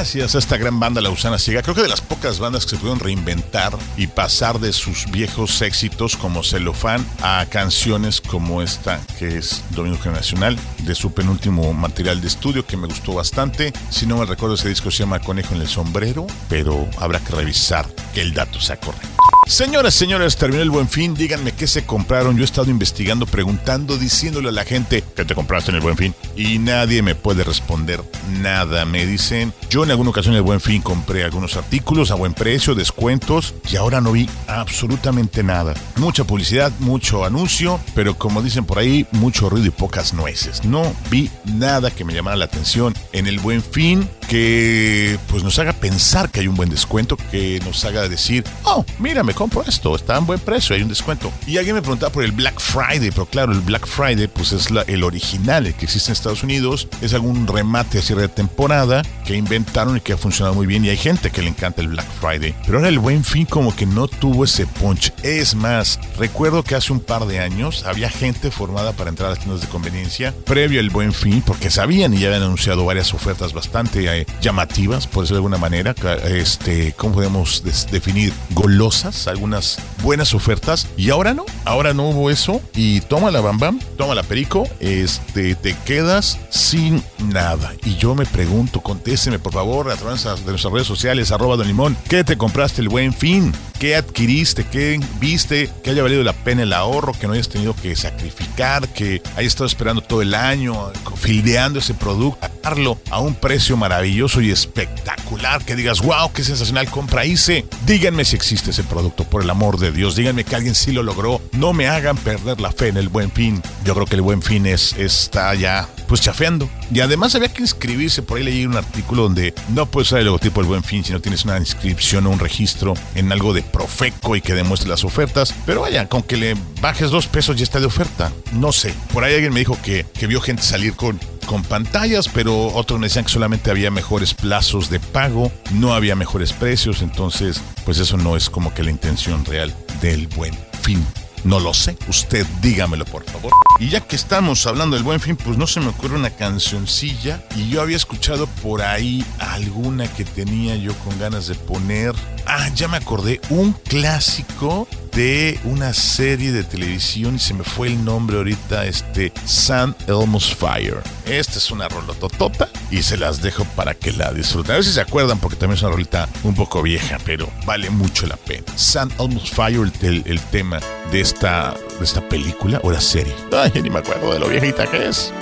Gracias 0.08 0.36
a 0.36 0.38
esta 0.38 0.56
gran 0.56 0.80
banda 0.80 1.02
Lausana 1.02 1.38
Ciega, 1.38 1.60
creo 1.60 1.74
que 1.74 1.82
de 1.82 1.88
las 1.88 2.00
pocas 2.00 2.38
bandas 2.38 2.64
que 2.64 2.70
se 2.70 2.76
pudieron 2.78 2.98
reinventar 2.98 3.76
y 3.98 4.06
pasar 4.06 4.58
de 4.58 4.72
sus 4.72 5.04
viejos 5.10 5.60
éxitos 5.60 6.16
como 6.16 6.42
Celofán 6.42 7.06
a 7.20 7.44
canciones 7.50 8.22
como 8.22 8.62
esta 8.62 9.02
que 9.18 9.36
es 9.36 9.62
Domingo 9.68 9.98
Nacional, 10.06 10.58
de 10.84 10.94
su 10.94 11.12
penúltimo 11.12 11.74
material 11.74 12.22
de 12.22 12.28
estudio 12.28 12.64
que 12.66 12.78
me 12.78 12.86
gustó 12.86 13.12
bastante. 13.12 13.74
Si 13.90 14.06
no 14.06 14.16
me 14.16 14.24
recuerdo, 14.24 14.54
ese 14.54 14.70
disco 14.70 14.90
se 14.90 15.00
llama 15.00 15.20
Conejo 15.20 15.54
en 15.54 15.60
el 15.60 15.68
Sombrero, 15.68 16.26
pero 16.48 16.88
habrá 16.96 17.20
que 17.20 17.34
revisar 17.34 17.86
que 18.14 18.22
el 18.22 18.32
dato 18.32 18.58
sea 18.62 18.80
correcto. 18.80 19.37
Señoras, 19.48 19.94
señores, 19.94 20.36
terminó 20.36 20.62
el 20.62 20.68
buen 20.68 20.90
fin. 20.90 21.14
Díganme 21.14 21.52
qué 21.52 21.66
se 21.66 21.86
compraron. 21.86 22.36
Yo 22.36 22.42
he 22.42 22.44
estado 22.44 22.70
investigando, 22.70 23.24
preguntando, 23.24 23.96
diciéndole 23.96 24.50
a 24.50 24.52
la 24.52 24.66
gente 24.66 25.02
que 25.16 25.24
te 25.24 25.34
compraste 25.34 25.70
en 25.70 25.76
el 25.76 25.80
buen 25.80 25.96
fin. 25.96 26.14
Y 26.36 26.58
nadie 26.58 27.00
me 27.00 27.14
puede 27.14 27.44
responder 27.44 28.04
nada. 28.42 28.84
Me 28.84 29.06
dicen, 29.06 29.54
yo 29.70 29.84
en 29.84 29.90
alguna 29.90 30.10
ocasión 30.10 30.34
en 30.34 30.38
el 30.38 30.42
buen 30.42 30.60
fin 30.60 30.82
compré 30.82 31.24
algunos 31.24 31.56
artículos 31.56 32.10
a 32.10 32.14
buen 32.14 32.34
precio, 32.34 32.74
descuentos, 32.74 33.54
y 33.70 33.76
ahora 33.76 34.02
no 34.02 34.12
vi 34.12 34.28
absolutamente 34.48 35.42
nada. 35.42 35.72
Mucha 35.96 36.24
publicidad, 36.24 36.70
mucho 36.78 37.24
anuncio, 37.24 37.80
pero 37.94 38.18
como 38.18 38.42
dicen 38.42 38.66
por 38.66 38.78
ahí, 38.78 39.06
mucho 39.12 39.48
ruido 39.48 39.68
y 39.68 39.70
pocas 39.70 40.12
nueces. 40.12 40.62
No 40.62 40.92
vi 41.10 41.30
nada 41.46 41.90
que 41.90 42.04
me 42.04 42.12
llamara 42.12 42.36
la 42.36 42.44
atención 42.44 42.94
en 43.12 43.26
el 43.26 43.38
buen 43.38 43.62
fin 43.62 44.06
que 44.28 45.18
pues 45.28 45.42
nos 45.42 45.58
haga 45.58 45.72
pensar 45.72 46.30
que 46.30 46.40
hay 46.40 46.48
un 46.48 46.54
buen 46.54 46.68
descuento, 46.68 47.16
que 47.30 47.60
nos 47.64 47.84
haga 47.86 48.08
decir, 48.08 48.44
oh, 48.64 48.84
mira, 48.98 49.24
me 49.24 49.32
compro 49.38 49.62
esto, 49.68 49.94
está 49.94 50.16
a 50.16 50.18
buen 50.18 50.40
precio, 50.40 50.74
hay 50.74 50.82
un 50.82 50.88
descuento. 50.88 51.30
Y 51.46 51.58
alguien 51.58 51.76
me 51.76 51.80
preguntaba 51.80 52.10
por 52.10 52.24
el 52.24 52.32
Black 52.32 52.58
Friday, 52.58 53.12
pero 53.12 53.24
claro, 53.24 53.52
el 53.52 53.60
Black 53.60 53.86
Friday 53.86 54.26
pues 54.26 54.50
es 54.50 54.72
la, 54.72 54.82
el 54.82 55.04
original, 55.04 55.72
que 55.76 55.84
existe 55.84 56.10
en 56.10 56.14
Estados 56.14 56.42
Unidos, 56.42 56.88
es 57.00 57.14
algún 57.14 57.46
remate 57.46 57.98
a 57.98 58.02
cierre 58.02 58.22
de 58.22 58.28
temporada 58.28 59.02
que 59.24 59.36
inventaron 59.36 59.96
y 59.96 60.00
que 60.00 60.14
ha 60.14 60.16
funcionado 60.16 60.56
muy 60.56 60.66
bien 60.66 60.84
y 60.84 60.88
hay 60.88 60.96
gente 60.96 61.30
que 61.30 61.40
le 61.40 61.50
encanta 61.50 61.82
el 61.82 61.88
Black 61.88 62.08
Friday. 62.20 62.52
Pero 62.66 62.78
ahora 62.78 62.88
el 62.88 62.98
Buen 62.98 63.22
Fin 63.22 63.46
como 63.46 63.76
que 63.76 63.86
no 63.86 64.08
tuvo 64.08 64.42
ese 64.42 64.66
punch. 64.66 65.12
Es 65.22 65.54
más, 65.54 66.00
recuerdo 66.18 66.64
que 66.64 66.74
hace 66.74 66.92
un 66.92 66.98
par 66.98 67.26
de 67.26 67.38
años 67.38 67.84
había 67.84 68.10
gente 68.10 68.50
formada 68.50 68.92
para 68.92 69.10
entrar 69.10 69.28
a 69.28 69.34
las 69.34 69.38
tiendas 69.38 69.60
de 69.60 69.68
conveniencia 69.68 70.34
previo 70.46 70.80
al 70.80 70.90
Buen 70.90 71.12
Fin 71.12 71.42
porque 71.46 71.70
sabían 71.70 72.12
y 72.12 72.18
ya 72.18 72.26
habían 72.26 72.42
anunciado 72.42 72.84
varias 72.84 73.14
ofertas 73.14 73.52
bastante 73.52 74.20
eh, 74.20 74.26
llamativas, 74.40 75.06
por 75.06 75.22
decirlo 75.22 75.36
de 75.36 75.46
alguna 75.46 75.58
manera, 75.58 75.94
este, 76.24 76.92
¿cómo 76.96 77.14
podemos 77.14 77.62
definir? 77.92 78.32
Golosas, 78.50 79.27
algunas 79.28 79.78
buenas 80.02 80.34
ofertas, 80.34 80.86
y 80.96 81.10
ahora 81.10 81.34
no, 81.34 81.44
ahora 81.64 81.94
no 81.94 82.10
hubo 82.10 82.30
eso, 82.30 82.60
y 82.74 83.00
toma 83.02 83.30
la 83.30 83.40
bam 83.40 83.58
bam, 83.58 83.80
toma 83.96 84.14
la 84.14 84.22
perico, 84.22 84.68
este, 84.80 85.54
te 85.54 85.76
quedas 85.84 86.38
sin 86.50 87.02
nada. 87.18 87.72
Y 87.84 87.96
yo 87.96 88.14
me 88.14 88.26
pregunto, 88.26 88.80
contésteme 88.80 89.38
por 89.38 89.52
favor 89.52 89.90
a 89.90 89.96
través 89.96 90.24
de 90.24 90.50
nuestras 90.50 90.72
redes 90.72 90.86
sociales, 90.86 91.32
arroba 91.32 91.56
Don 91.56 91.66
Limón, 91.66 91.96
¿qué 92.08 92.24
te 92.24 92.36
compraste 92.36 92.80
el 92.80 92.88
buen 92.88 93.12
fin? 93.12 93.52
¿Qué 93.78 93.94
adquiriste? 93.94 94.64
¿Qué 94.64 95.00
viste? 95.20 95.70
Que 95.84 95.90
haya 95.90 96.02
valido 96.02 96.24
la 96.24 96.32
pena 96.32 96.64
el 96.64 96.72
ahorro, 96.72 97.12
que 97.12 97.28
no 97.28 97.34
hayas 97.34 97.48
tenido 97.48 97.76
que 97.76 97.94
sacrificar, 97.94 98.88
que 98.88 99.22
hayas 99.36 99.52
estado 99.52 99.66
esperando 99.66 100.02
todo 100.02 100.20
el 100.20 100.34
año, 100.34 100.90
fildeando 101.16 101.78
ese 101.78 101.94
producto, 101.94 102.48
darlo 102.62 102.98
a 103.10 103.20
un 103.20 103.34
precio 103.34 103.76
maravilloso 103.76 104.40
y 104.40 104.50
espectacular, 104.50 105.64
que 105.64 105.76
digas, 105.76 106.00
wow, 106.00 106.32
qué 106.32 106.42
sensacional 106.42 106.90
compra 106.90 107.24
hice. 107.24 107.66
Díganme 107.86 108.24
si 108.24 108.34
existe 108.34 108.70
ese 108.70 108.82
producto, 108.82 109.24
por 109.24 109.42
el 109.42 109.50
amor 109.50 109.78
de 109.78 109.87
Dios. 109.92 110.16
Díganme 110.16 110.44
que 110.44 110.56
alguien 110.56 110.74
sí 110.74 110.92
lo 110.92 111.02
logró. 111.02 111.40
No 111.52 111.72
me 111.72 111.88
hagan 111.88 112.16
perder 112.16 112.60
la 112.60 112.72
fe 112.72 112.88
en 112.88 112.96
el 112.96 113.08
buen 113.08 113.30
fin. 113.30 113.62
Yo 113.84 113.94
creo 113.94 114.06
que 114.06 114.16
el 114.16 114.22
buen 114.22 114.42
fin 114.42 114.66
es, 114.66 114.92
está 114.94 115.54
ya 115.54 115.88
pues 116.06 116.20
chafeando. 116.20 116.68
Y 116.92 117.00
además 117.00 117.34
había 117.34 117.52
que 117.52 117.62
inscribirse, 117.62 118.22
por 118.22 118.38
ahí 118.38 118.44
leí 118.44 118.66
un 118.66 118.76
artículo 118.76 119.24
donde 119.24 119.54
no 119.68 119.86
puedes 119.86 120.08
usar 120.08 120.20
el 120.20 120.26
logotipo 120.26 120.60
del 120.60 120.68
buen 120.68 120.82
fin 120.82 121.04
si 121.04 121.12
no 121.12 121.20
tienes 121.20 121.44
una 121.44 121.58
inscripción 121.58 122.26
o 122.26 122.30
un 122.30 122.38
registro 122.38 122.94
en 123.14 123.30
algo 123.30 123.52
de 123.52 123.62
Profeco 123.62 124.34
y 124.34 124.40
que 124.40 124.54
demuestre 124.54 124.88
las 124.88 125.04
ofertas. 125.04 125.54
Pero 125.66 125.82
vaya, 125.82 126.08
con 126.08 126.22
que 126.22 126.36
le 126.36 126.56
bajes 126.80 127.10
dos 127.10 127.26
pesos 127.26 127.56
ya 127.56 127.64
está 127.64 127.80
de 127.80 127.86
oferta. 127.86 128.32
No 128.52 128.72
sé. 128.72 128.94
Por 129.12 129.24
ahí 129.24 129.34
alguien 129.34 129.52
me 129.52 129.60
dijo 129.60 129.78
que, 129.82 130.06
que 130.18 130.26
vio 130.26 130.40
gente 130.40 130.62
salir 130.62 130.94
con 130.94 131.20
con 131.48 131.62
pantallas, 131.62 132.28
pero 132.28 132.66
otros 132.74 133.00
me 133.00 133.06
decían 133.06 133.24
que 133.24 133.32
solamente 133.32 133.70
había 133.70 133.90
mejores 133.90 134.34
plazos 134.34 134.90
de 134.90 135.00
pago, 135.00 135.50
no 135.72 135.94
había 135.94 136.14
mejores 136.14 136.52
precios, 136.52 137.00
entonces 137.00 137.62
pues 137.86 137.98
eso 137.98 138.18
no 138.18 138.36
es 138.36 138.50
como 138.50 138.74
que 138.74 138.84
la 138.84 138.90
intención 138.90 139.46
real 139.46 139.74
del 140.02 140.28
buen 140.28 140.52
fin. 140.82 141.02
No 141.44 141.58
lo 141.58 141.72
sé, 141.72 141.96
usted 142.06 142.46
dígamelo 142.60 143.06
por 143.06 143.24
favor. 143.24 143.50
Y 143.80 143.88
ya 143.88 144.00
que 144.00 144.16
estamos 144.16 144.66
hablando 144.66 144.96
del 144.96 145.04
buen 145.04 145.20
fin, 145.20 145.36
pues 145.36 145.56
no 145.56 145.66
se 145.66 145.80
me 145.80 145.88
ocurre 145.88 146.16
una 146.16 146.30
cancioncilla. 146.30 147.42
Y 147.56 147.70
yo 147.70 147.80
había 147.80 147.96
escuchado 147.96 148.46
por 148.62 148.82
ahí 148.82 149.24
alguna 149.38 150.12
que 150.12 150.24
tenía 150.24 150.76
yo 150.76 150.92
con 150.98 151.18
ganas 151.18 151.46
de 151.46 151.54
poner. 151.54 152.14
Ah, 152.44 152.68
ya 152.74 152.88
me 152.88 152.98
acordé, 152.98 153.40
un 153.48 153.72
clásico 153.72 154.86
de 155.18 155.58
una 155.64 155.94
serie 155.94 156.52
de 156.52 156.62
televisión 156.62 157.34
y 157.34 157.38
se 157.40 157.52
me 157.52 157.64
fue 157.64 157.88
el 157.88 158.04
nombre 158.04 158.36
ahorita, 158.36 158.86
este 158.86 159.32
San 159.44 159.96
Elmo's 160.06 160.54
Fire. 160.54 161.02
Esta 161.26 161.58
es 161.58 161.72
una 161.72 161.88
rolototota 161.88 162.68
y 162.92 163.02
se 163.02 163.16
las 163.16 163.42
dejo 163.42 163.64
para 163.74 163.94
que 163.94 164.12
la 164.12 164.32
disfruten. 164.32 164.70
A 164.70 164.74
ver 164.74 164.84
si 164.84 164.92
se 164.92 165.00
acuerdan 165.00 165.40
porque 165.40 165.56
también 165.56 165.76
es 165.76 165.82
una 165.82 165.90
rolita 165.90 166.28
un 166.44 166.54
poco 166.54 166.82
vieja, 166.82 167.18
pero 167.24 167.50
vale 167.66 167.90
mucho 167.90 168.28
la 168.28 168.36
pena. 168.36 168.62
San 168.76 169.10
Elmo's 169.18 169.50
Fire, 169.50 169.90
el, 170.02 170.22
el, 170.24 170.40
tema 170.52 170.78
de 171.10 171.20
esta, 171.20 171.74
de 171.98 172.04
esta 172.04 172.20
película 172.28 172.80
o 172.84 172.92
la 172.92 173.00
serie. 173.00 173.34
Ay, 173.50 173.72
ni 173.82 173.90
me 173.90 173.98
acuerdo 173.98 174.32
de 174.32 174.38
lo 174.38 174.46
viejita 174.46 174.88
que 174.88 175.08
es. 175.08 175.32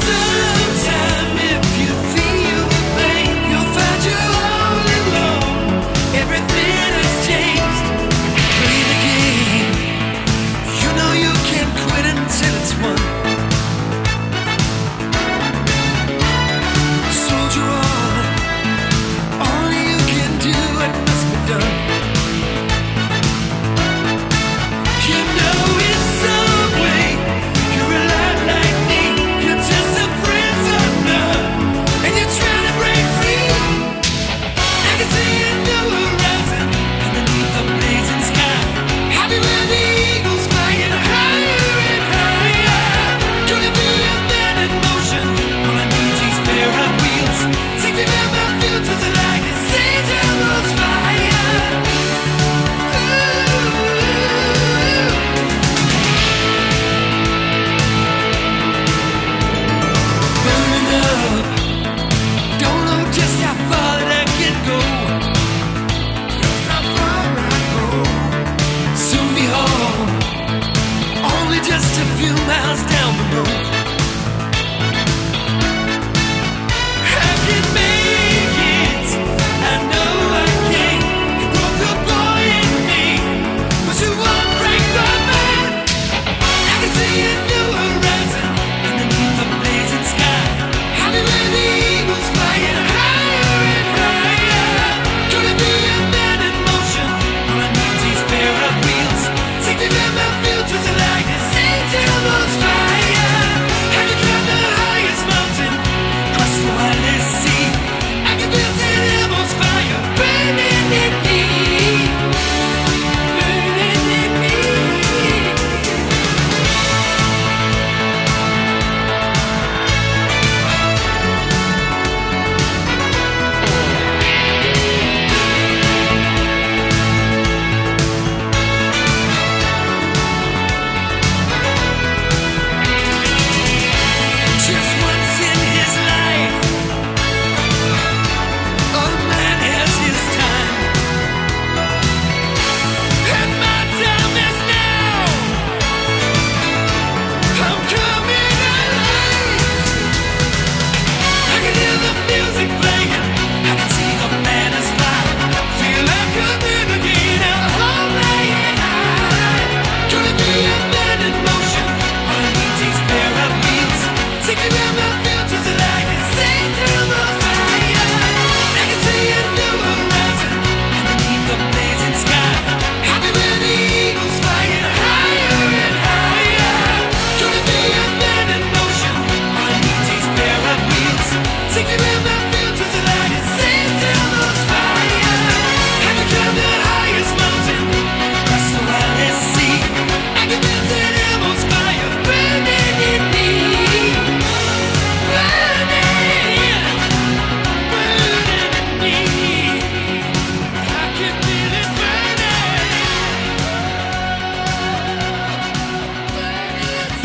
to 0.00 0.51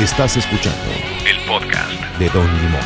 Estás 0.07 0.37
escuchando 0.37 0.79
El 1.29 1.37
podcast. 1.45 1.91
de 2.17 2.29
Don 2.29 2.47
Limón. 2.61 2.79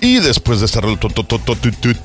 Y 0.00 0.20
después 0.20 0.60
de 0.60 0.66
esta 0.66 0.80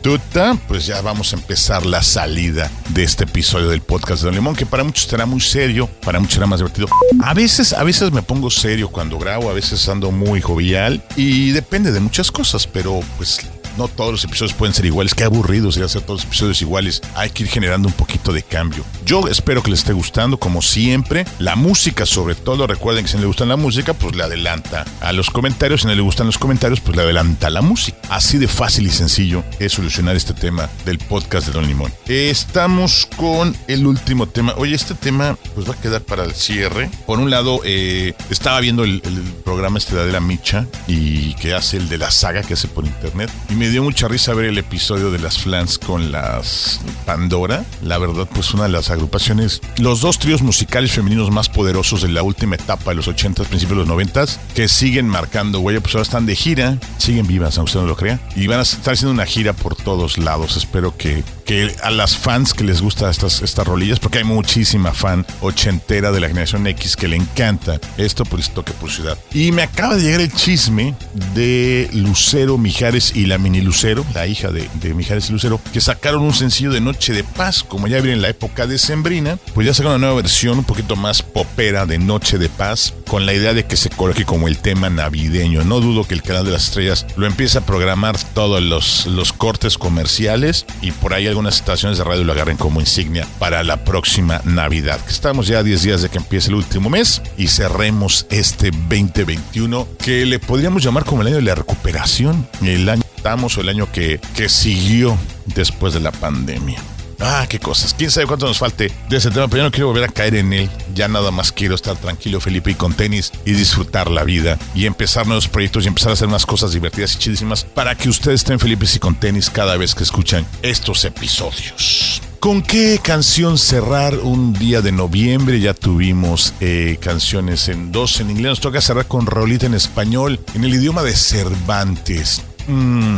tuta, 0.02 0.58
pues 0.68 0.88
ya 0.88 1.02
vamos 1.02 1.32
a 1.32 1.36
empezar 1.38 1.86
la 1.86 2.02
salida 2.02 2.72
de 2.90 3.04
este 3.04 3.26
episodio 3.26 3.70
del 3.70 3.82
podcast 3.82 4.24
de 4.24 4.26
Don 4.26 4.36
Limón, 4.36 4.56
que 4.56 4.66
para 4.66 4.84
muchos 4.84 5.06
será 5.06 5.28
muy 5.28 5.42
serio, 5.42 5.88
para 6.04 6.20
muchos 6.20 6.34
será 6.34 6.48
más 6.48 6.60
divertido. 6.60 6.88
A 7.22 7.36
veces, 7.36 7.72
a 7.72 7.84
veces 7.84 8.12
me 8.12 8.24
pongo 8.24 8.50
serio 8.50 8.90
cuando 8.90 9.20
grabo, 9.20 9.52
a 9.52 9.54
veces 9.54 9.88
ando 9.88 10.12
muy 10.12 10.42
jovial 10.42 11.04
y 11.16 11.52
depende 11.52 11.92
de 11.92 12.00
muchas 12.00 12.32
cosas, 12.32 12.66
pero 12.66 13.00
pues 13.18 13.40
no 13.78 13.88
todos 13.88 14.12
los 14.12 14.24
episodios 14.24 14.54
pueden 14.54 14.74
ser 14.74 14.86
iguales. 14.86 15.14
Qué 15.14 15.24
aburrido 15.24 15.72
sería 15.72 15.86
hacer 15.86 16.02
todos 16.02 16.22
los 16.22 16.26
episodios 16.26 16.62
iguales. 16.62 17.02
Hay 17.16 17.30
que 17.30 17.44
ir 17.44 17.50
generando 17.50 17.88
un 17.88 17.94
poquito 17.94 18.34
de 18.34 18.44
cambio. 18.44 18.84
Yo 19.06 19.28
espero 19.28 19.62
que 19.62 19.72
les 19.72 19.80
esté 19.80 19.94
gustando, 19.94 20.38
como 20.38 20.62
siempre. 20.62 21.26
La 21.40 21.56
música, 21.56 22.06
sobre 22.06 22.36
todo, 22.36 22.68
recuerden 22.68 23.06
que 23.06 23.12
si 23.12 23.16
no 23.16 23.22
le 23.22 23.28
gusta 23.28 23.46
la 23.46 23.58
música, 23.58 23.94
pues 23.94 24.16
le 24.16 24.24
adelanta 24.24 24.86
a 25.02 25.14
los 25.14 25.30
comentarios. 25.30 25.82
Si 25.82 25.88
no 25.88 25.96
le 25.96 26.02
gustan 26.02 26.28
los 26.28 26.38
comentarios, 26.38 26.80
pues 26.80 26.96
le 26.96 27.04
adelanta 27.04 27.48
a 27.48 27.50
la 27.50 27.62
música. 27.62 27.98
Así 28.10 28.38
de 28.38 28.48
fácil 28.48 28.88
y 28.88 28.92
sencillo 28.92 29.44
es 29.60 29.74
solucionar 29.74 30.16
este 30.16 30.34
tema 30.34 30.70
del 30.86 30.98
podcast 30.98 31.48
de 31.48 31.54
Don 31.54 31.68
Limón. 31.68 31.94
Estamos 32.08 33.08
con 33.18 33.56
el 33.68 33.86
último 33.86 34.28
tema. 34.28 34.54
Oye, 34.58 34.76
este 34.76 34.96
tema 34.96 35.38
pues 35.54 35.70
va 35.70 35.74
a 35.74 35.82
quedar 35.82 36.02
para 36.02 36.24
el 36.24 36.34
cierre. 36.34 36.90
Por 37.06 37.20
un 37.20 37.30
lado, 37.30 37.62
eh, 37.64 38.14
estaba 38.30 38.60
viendo 38.60 38.84
el, 38.84 39.02
el 39.04 39.22
programa 39.44 39.78
este 39.78 39.96
de 39.96 40.02
Adela 40.02 40.20
Micha 40.20 40.66
y 40.88 41.34
que 41.36 41.54
hace 41.54 41.78
el 41.78 41.90
de 41.90 41.98
la 41.98 42.12
saga 42.12 42.42
que 42.44 42.54
hace 42.54 42.68
por 42.68 42.86
internet. 42.86 43.32
Y 43.50 43.54
me 43.54 43.65
dio 43.70 43.84
mucha 43.84 44.08
risa 44.08 44.34
ver 44.34 44.46
el 44.46 44.58
episodio 44.58 45.12
de 45.12 45.20
las 45.20 45.38
Flans 45.38 45.78
con 45.78 46.12
las 46.12 46.82
Pandora. 47.06 47.66
La 47.82 47.98
verdad, 47.98 48.28
pues 48.34 48.54
una 48.54 48.64
de 48.64 48.70
las 48.70 48.90
agrupaciones, 48.90 49.62
los 49.78 50.02
dos 50.02 50.20
tríos 50.20 50.42
musicales 50.42 50.92
femeninos 50.92 51.32
más 51.32 51.50
poderosos 51.50 52.02
de 52.02 52.10
la 52.10 52.24
última 52.24 52.56
etapa 52.56 52.92
de 52.92 52.96
los 52.96 53.08
80s, 53.08 53.46
principios 53.46 53.80
de 53.80 53.86
los 53.86 53.88
90s, 53.88 54.38
que 54.54 54.68
siguen 54.68 55.08
marcando 55.08 55.60
huella, 55.60 55.82
pues 55.82 55.96
ahora 55.96 56.04
están 56.04 56.26
de 56.26 56.36
gira, 56.36 56.78
siguen 56.98 57.28
vivas, 57.28 57.58
aunque 57.58 57.70
usted 57.70 57.82
no 57.82 57.88
lo 57.88 57.96
crea, 57.96 58.20
y 58.36 58.48
van 58.48 58.60
a 58.60 58.64
estar 58.64 58.94
haciendo 58.94 59.14
una 59.14 59.26
gira 59.26 59.54
por 59.54 59.76
todos 59.76 60.18
lados. 60.18 60.58
Espero 60.58 60.98
que, 60.98 61.24
que 61.46 61.76
a 61.84 61.92
las 61.92 62.18
fans 62.18 62.54
que 62.54 62.64
les 62.64 62.82
gustan 62.82 63.10
estas, 63.10 63.42
estas 63.42 63.66
rolillas, 63.66 64.00
porque 64.00 64.18
hay 64.18 64.24
muchísima 64.24 64.94
fan 64.94 65.26
ochentera 65.42 66.12
de 66.12 66.20
la 66.20 66.28
generación 66.28 66.66
X 66.68 66.96
que 66.96 67.08
le 67.08 67.16
encanta 67.16 67.80
esto, 67.98 68.26
pues 68.26 68.50
toque 68.50 68.74
por 68.74 68.92
ciudad. 68.92 69.18
Y 69.34 69.52
me 69.52 69.62
acaba 69.62 69.96
de 69.96 70.02
llegar 70.02 70.22
el 70.22 70.34
chisme 70.34 70.96
de 71.34 71.90
Lucero 71.94 72.58
Mijares 72.58 73.16
y 73.16 73.26
la 73.28 73.38
mini 73.38 73.62
Lucero, 73.62 74.06
la 74.14 74.28
hija 74.28 74.52
de, 74.52 74.70
de 74.82 74.94
Mijares 74.94 75.30
y 75.30 75.34
Lucero, 75.34 75.62
que 75.72 75.82
sacaron 75.82 76.24
un 76.24 76.34
sencillo 76.34 76.72
de 76.72 76.82
Noche 76.82 77.14
de 77.14 77.24
Paz, 77.24 77.64
como 77.64 77.88
ya 77.88 77.98
viene 77.98 78.14
en 78.14 78.22
la 78.22 78.30
época 78.30 78.68
de 78.68 78.78
Sembrina, 78.78 79.38
pues 79.54 79.68
ya 79.68 79.74
sacaron 79.74 79.98
una 79.98 80.08
nueva 80.08 80.22
versión 80.22 80.60
un 80.60 80.66
poquito 80.66 80.96
más 80.96 81.22
popera 81.22 81.86
de 81.86 82.00
Noche 82.00 82.38
de 82.38 82.50
Paz, 82.50 82.94
con 83.08 83.26
la 83.26 83.34
idea 83.34 83.54
de 83.54 83.66
que 83.66 83.78
se 83.78 83.90
coloque 83.90 84.26
como 84.26 84.48
el 84.48 84.58
tema 84.58 84.90
navideño. 84.90 85.64
No 85.64 85.80
dudo 85.80 86.06
que 86.06 86.16
el 86.16 86.24
canal 86.24 86.46
de 86.46 86.52
las 86.52 86.66
estrellas 86.66 87.06
lo 87.16 87.28
empiece 87.28 87.60
a 87.60 87.66
programar 87.66 88.18
todos 88.34 88.62
los, 88.62 89.06
los 89.06 89.32
cortes 89.32 89.78
comerciales 89.78 90.66
y 90.82 90.92
por 90.92 91.14
ahí 91.14 91.28
algunas 91.36 91.58
estaciones 91.58 91.98
de 91.98 92.06
radio 92.06 92.24
lo 92.24 92.32
agarren 92.32 92.56
como 92.56 92.80
insignia 92.80 93.28
para 93.40 93.62
la 93.66 93.84
próxima 93.84 94.40
Navidad. 94.46 95.02
Que 95.02 95.12
estamos 95.12 95.48
ya 95.48 95.60
a 95.60 95.64
10 95.64 95.84
días 95.84 96.02
de 96.02 96.08
que 96.08 96.18
empiece 96.18 96.48
el 96.48 96.56
último 96.56 96.90
mes 96.90 97.22
y 97.38 97.48
cerremos 97.48 98.26
este 98.30 98.72
2021 98.72 99.86
que 100.00 100.26
le 100.26 100.40
podríamos 100.40 100.82
llamar 100.82 101.04
como 101.04 101.24
el 101.24 101.28
año 101.28 101.36
de 101.36 101.42
la 101.42 101.56
recuperación, 101.56 102.48
el 102.62 102.88
año 102.88 103.04
estamos 103.18 103.58
o 103.58 103.62
el 103.62 103.68
año 103.68 103.92
que, 103.92 104.22
que 104.34 104.48
siguió 104.48 105.18
después 105.48 105.94
de 105.94 106.00
la 106.00 106.14
pandemia. 106.14 106.80
Ah, 107.20 107.46
qué 107.50 107.60
cosas. 107.60 107.94
Quién 107.94 108.12
sabe 108.12 108.28
cuánto 108.28 108.46
nos 108.46 108.58
falte 108.58 108.92
de 109.10 109.18
ese 109.18 109.32
tema, 109.32 109.48
pero 109.48 109.58
yo 109.58 109.64
no 109.64 109.72
quiero 109.72 109.88
volver 109.88 110.06
a 110.06 110.08
caer 110.14 110.36
en 110.36 110.54
él. 110.54 110.70
Ya 110.94 111.08
nada 111.08 111.32
más 111.32 111.52
quiero 111.52 111.76
estar 111.76 111.98
tranquilo, 111.98 112.40
Felipe, 112.40 112.72
y 112.72 112.76
con 112.76 112.94
tenis 112.94 113.32
y 113.46 113.52
disfrutar 113.52 114.10
la 114.12 114.24
vida 114.24 114.58
y 114.74 114.86
empezar 114.86 115.26
nuevos 115.26 115.48
proyectos 115.48 115.86
y 115.86 115.88
empezar 115.88 116.12
a 116.12 116.14
hacer 116.14 116.28
unas 116.28 116.46
cosas 116.46 116.72
divertidas 116.72 117.16
y 117.16 117.20
chidísimas 117.20 117.64
para 117.64 117.96
que 117.96 118.10
ustedes 118.10 118.42
estén 118.42 118.60
felices 118.60 118.96
y 118.96 119.00
con 119.00 119.16
tenis 119.16 119.50
cada 119.50 119.78
vez 119.78 119.96
que 119.96 120.04
escuchan 120.04 120.46
estos 120.62 121.06
episodios. 121.06 122.22
¿Con 122.40 122.62
qué 122.62 123.00
canción 123.02 123.58
cerrar 123.58 124.20
un 124.20 124.54
día 124.54 124.82
de 124.82 124.92
noviembre? 124.92 125.60
Ya 125.60 125.74
tuvimos 125.74 126.54
eh, 126.60 126.98
canciones 127.02 127.70
en 127.70 127.92
dos 127.92 128.20
en 128.20 128.30
inglés. 128.30 128.50
Nos 128.50 128.60
toca 128.60 128.82
cerrar 128.82 129.08
con 129.08 129.26
rolita 129.26 129.66
en 129.66 129.74
español, 129.74 130.40
en 130.54 130.64
el 130.64 130.76
idioma 130.76 131.02
de 131.02 131.14
Cervantes. 131.14 132.44
Mm, 132.68 133.18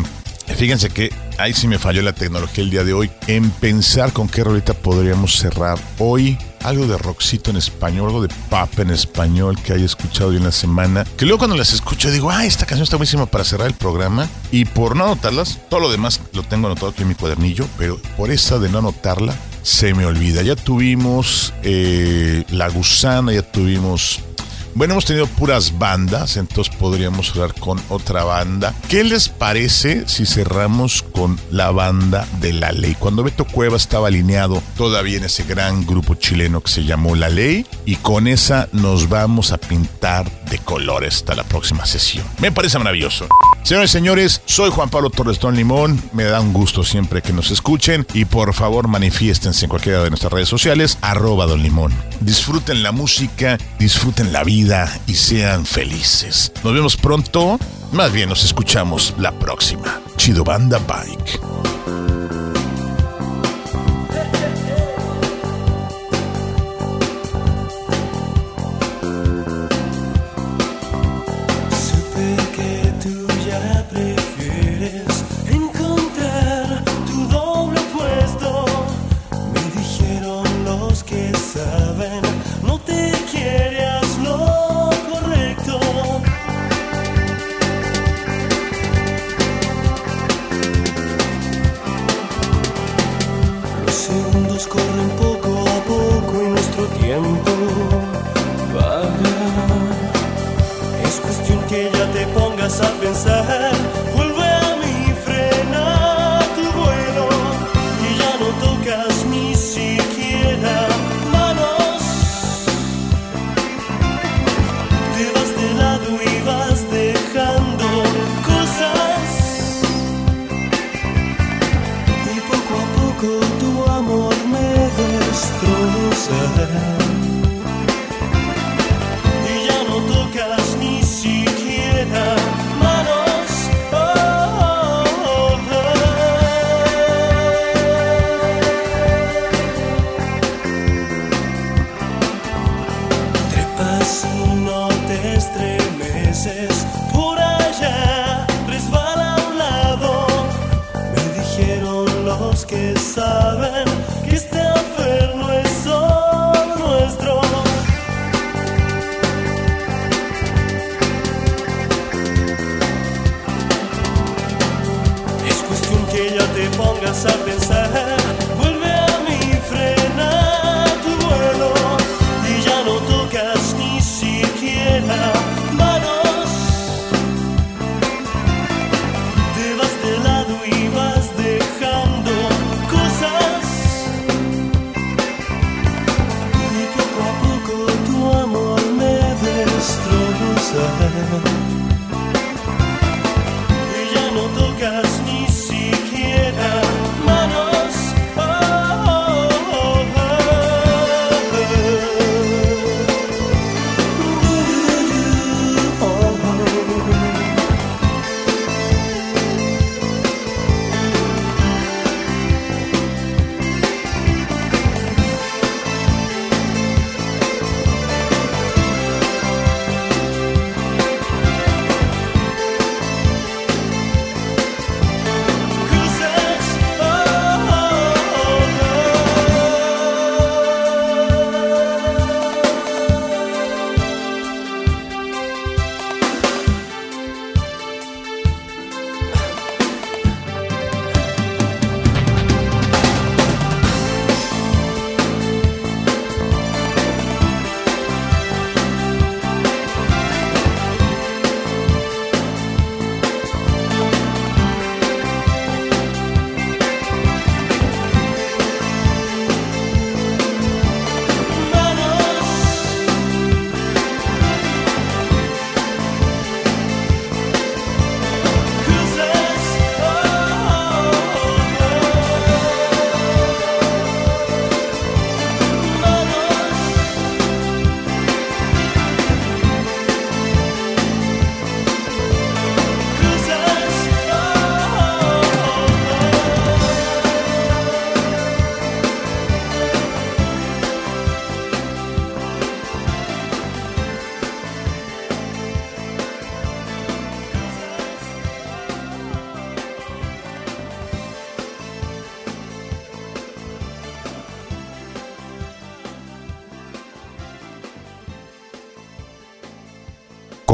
Fíjense 0.55 0.89
que 0.89 1.13
ahí 1.37 1.53
sí 1.53 1.67
me 1.67 1.77
falló 1.77 2.01
la 2.01 2.13
tecnología 2.13 2.63
el 2.63 2.69
día 2.69 2.83
de 2.83 2.93
hoy 2.93 3.11
en 3.27 3.49
pensar 3.51 4.11
con 4.13 4.27
qué 4.27 4.43
rolita 4.43 4.73
podríamos 4.73 5.37
cerrar 5.37 5.77
hoy. 5.99 6.37
Algo 6.63 6.87
de 6.87 6.97
rockcito 6.97 7.51
en 7.51 7.57
español, 7.57 8.07
algo 8.07 8.21
de 8.23 8.33
pop 8.49 8.79
en 8.79 8.89
español 8.89 9.57
que 9.61 9.73
haya 9.73 9.85
escuchado 9.85 10.31
yo 10.31 10.39
en 10.39 10.43
la 10.43 10.51
semana. 10.51 11.05
Que 11.15 11.25
luego 11.25 11.37
cuando 11.37 11.55
las 11.55 11.71
escucho 11.71 12.11
digo, 12.11 12.31
ah, 12.31 12.45
esta 12.45 12.65
canción 12.65 12.83
está 12.83 12.97
buenísima 12.97 13.25
para 13.27 13.43
cerrar 13.43 13.67
el 13.67 13.75
programa. 13.75 14.27
Y 14.51 14.65
por 14.65 14.95
no 14.95 15.05
anotarlas, 15.05 15.59
todo 15.69 15.79
lo 15.79 15.91
demás 15.91 16.19
lo 16.33 16.43
tengo 16.43 16.67
anotado 16.67 16.89
aquí 16.89 17.03
en 17.03 17.09
mi 17.09 17.15
cuadernillo, 17.15 17.67
pero 17.77 18.01
por 18.17 18.31
esa 18.31 18.57
de 18.57 18.69
no 18.69 18.79
anotarla, 18.79 19.35
se 19.61 19.93
me 19.93 20.05
olvida. 20.05 20.41
Ya 20.41 20.55
tuvimos 20.55 21.53
eh, 21.61 22.43
La 22.49 22.67
Gusana, 22.69 23.31
ya 23.31 23.43
tuvimos 23.43 24.21
bueno, 24.77 24.93
hemos 24.93 25.05
tenido 25.05 25.25
puras 25.25 25.79
bandas, 25.79 26.37
entonces 26.37 26.73
podríamos 26.75 27.31
hablar 27.31 27.55
con 27.55 27.81
otra 27.89 28.23
banda. 28.23 28.75
¿Qué 28.87 29.03
les 29.03 29.27
parece 29.27 30.07
si 30.07 30.27
cerramos 30.27 31.01
con 31.01 31.39
la 31.49 31.71
banda 31.71 32.27
de 32.41 32.53
La 32.53 32.71
Ley? 32.71 32.95
Cuando 32.99 33.23
Beto 33.23 33.45
Cueva 33.45 33.75
estaba 33.75 34.09
alineado 34.09 34.61
todavía 34.77 35.17
en 35.17 35.23
ese 35.23 35.45
gran 35.45 35.83
grupo 35.83 36.13
chileno 36.13 36.61
que 36.61 36.71
se 36.71 36.83
llamó 36.83 37.15
La 37.15 37.29
Ley, 37.29 37.65
y 37.85 37.95
con 37.95 38.27
esa 38.27 38.69
nos 38.71 39.09
vamos 39.09 39.51
a 39.51 39.57
pintar 39.57 40.29
de 40.45 40.59
color 40.59 41.05
hasta 41.05 41.33
la 41.33 41.43
próxima 41.43 41.87
sesión. 41.87 42.27
Me 42.37 42.51
parece 42.51 42.77
maravilloso. 42.77 43.27
Señores 43.63 43.89
y 43.89 43.93
señores, 43.93 44.41
soy 44.45 44.69
Juan 44.69 44.89
Pablo 44.89 45.09
Torres 45.09 45.39
Don 45.39 45.55
Limón. 45.55 46.01
Me 46.13 46.23
da 46.23 46.39
un 46.39 46.53
gusto 46.53 46.83
siempre 46.83 47.23
que 47.23 47.33
nos 47.33 47.49
escuchen 47.49 48.05
y 48.13 48.25
por 48.25 48.53
favor 48.53 48.87
manifiéstense 48.87 49.65
en 49.65 49.69
cualquiera 49.69 50.03
de 50.03 50.09
nuestras 50.09 50.31
redes 50.31 50.47
sociales, 50.47 50.99
arroba 51.01 51.47
Don 51.47 51.63
Limón. 51.63 51.93
Disfruten 52.21 52.83
la 52.83 52.91
música, 52.91 53.57
disfruten 53.79 54.31
la 54.31 54.43
vida 54.43 54.66
y 55.07 55.15
sean 55.15 55.65
felices. 55.65 56.51
Nos 56.61 56.73
vemos 56.73 56.97
pronto, 56.97 57.57
más 57.93 58.11
bien 58.11 58.27
nos 58.27 58.43
escuchamos 58.43 59.13
la 59.17 59.31
próxima. 59.31 60.01
Chido 60.17 60.43
Banda 60.43 60.77
Bike. 60.79 61.76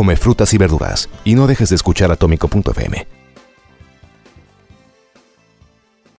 Come 0.04 0.18
frutas 0.18 0.54
y 0.54 0.58
verduras 0.58 1.10
y 1.24 1.34
no 1.36 1.47
dejes 1.47 1.70
de 1.70 1.78
escuchar 1.78 2.12
Atómico.fm. 2.12 3.22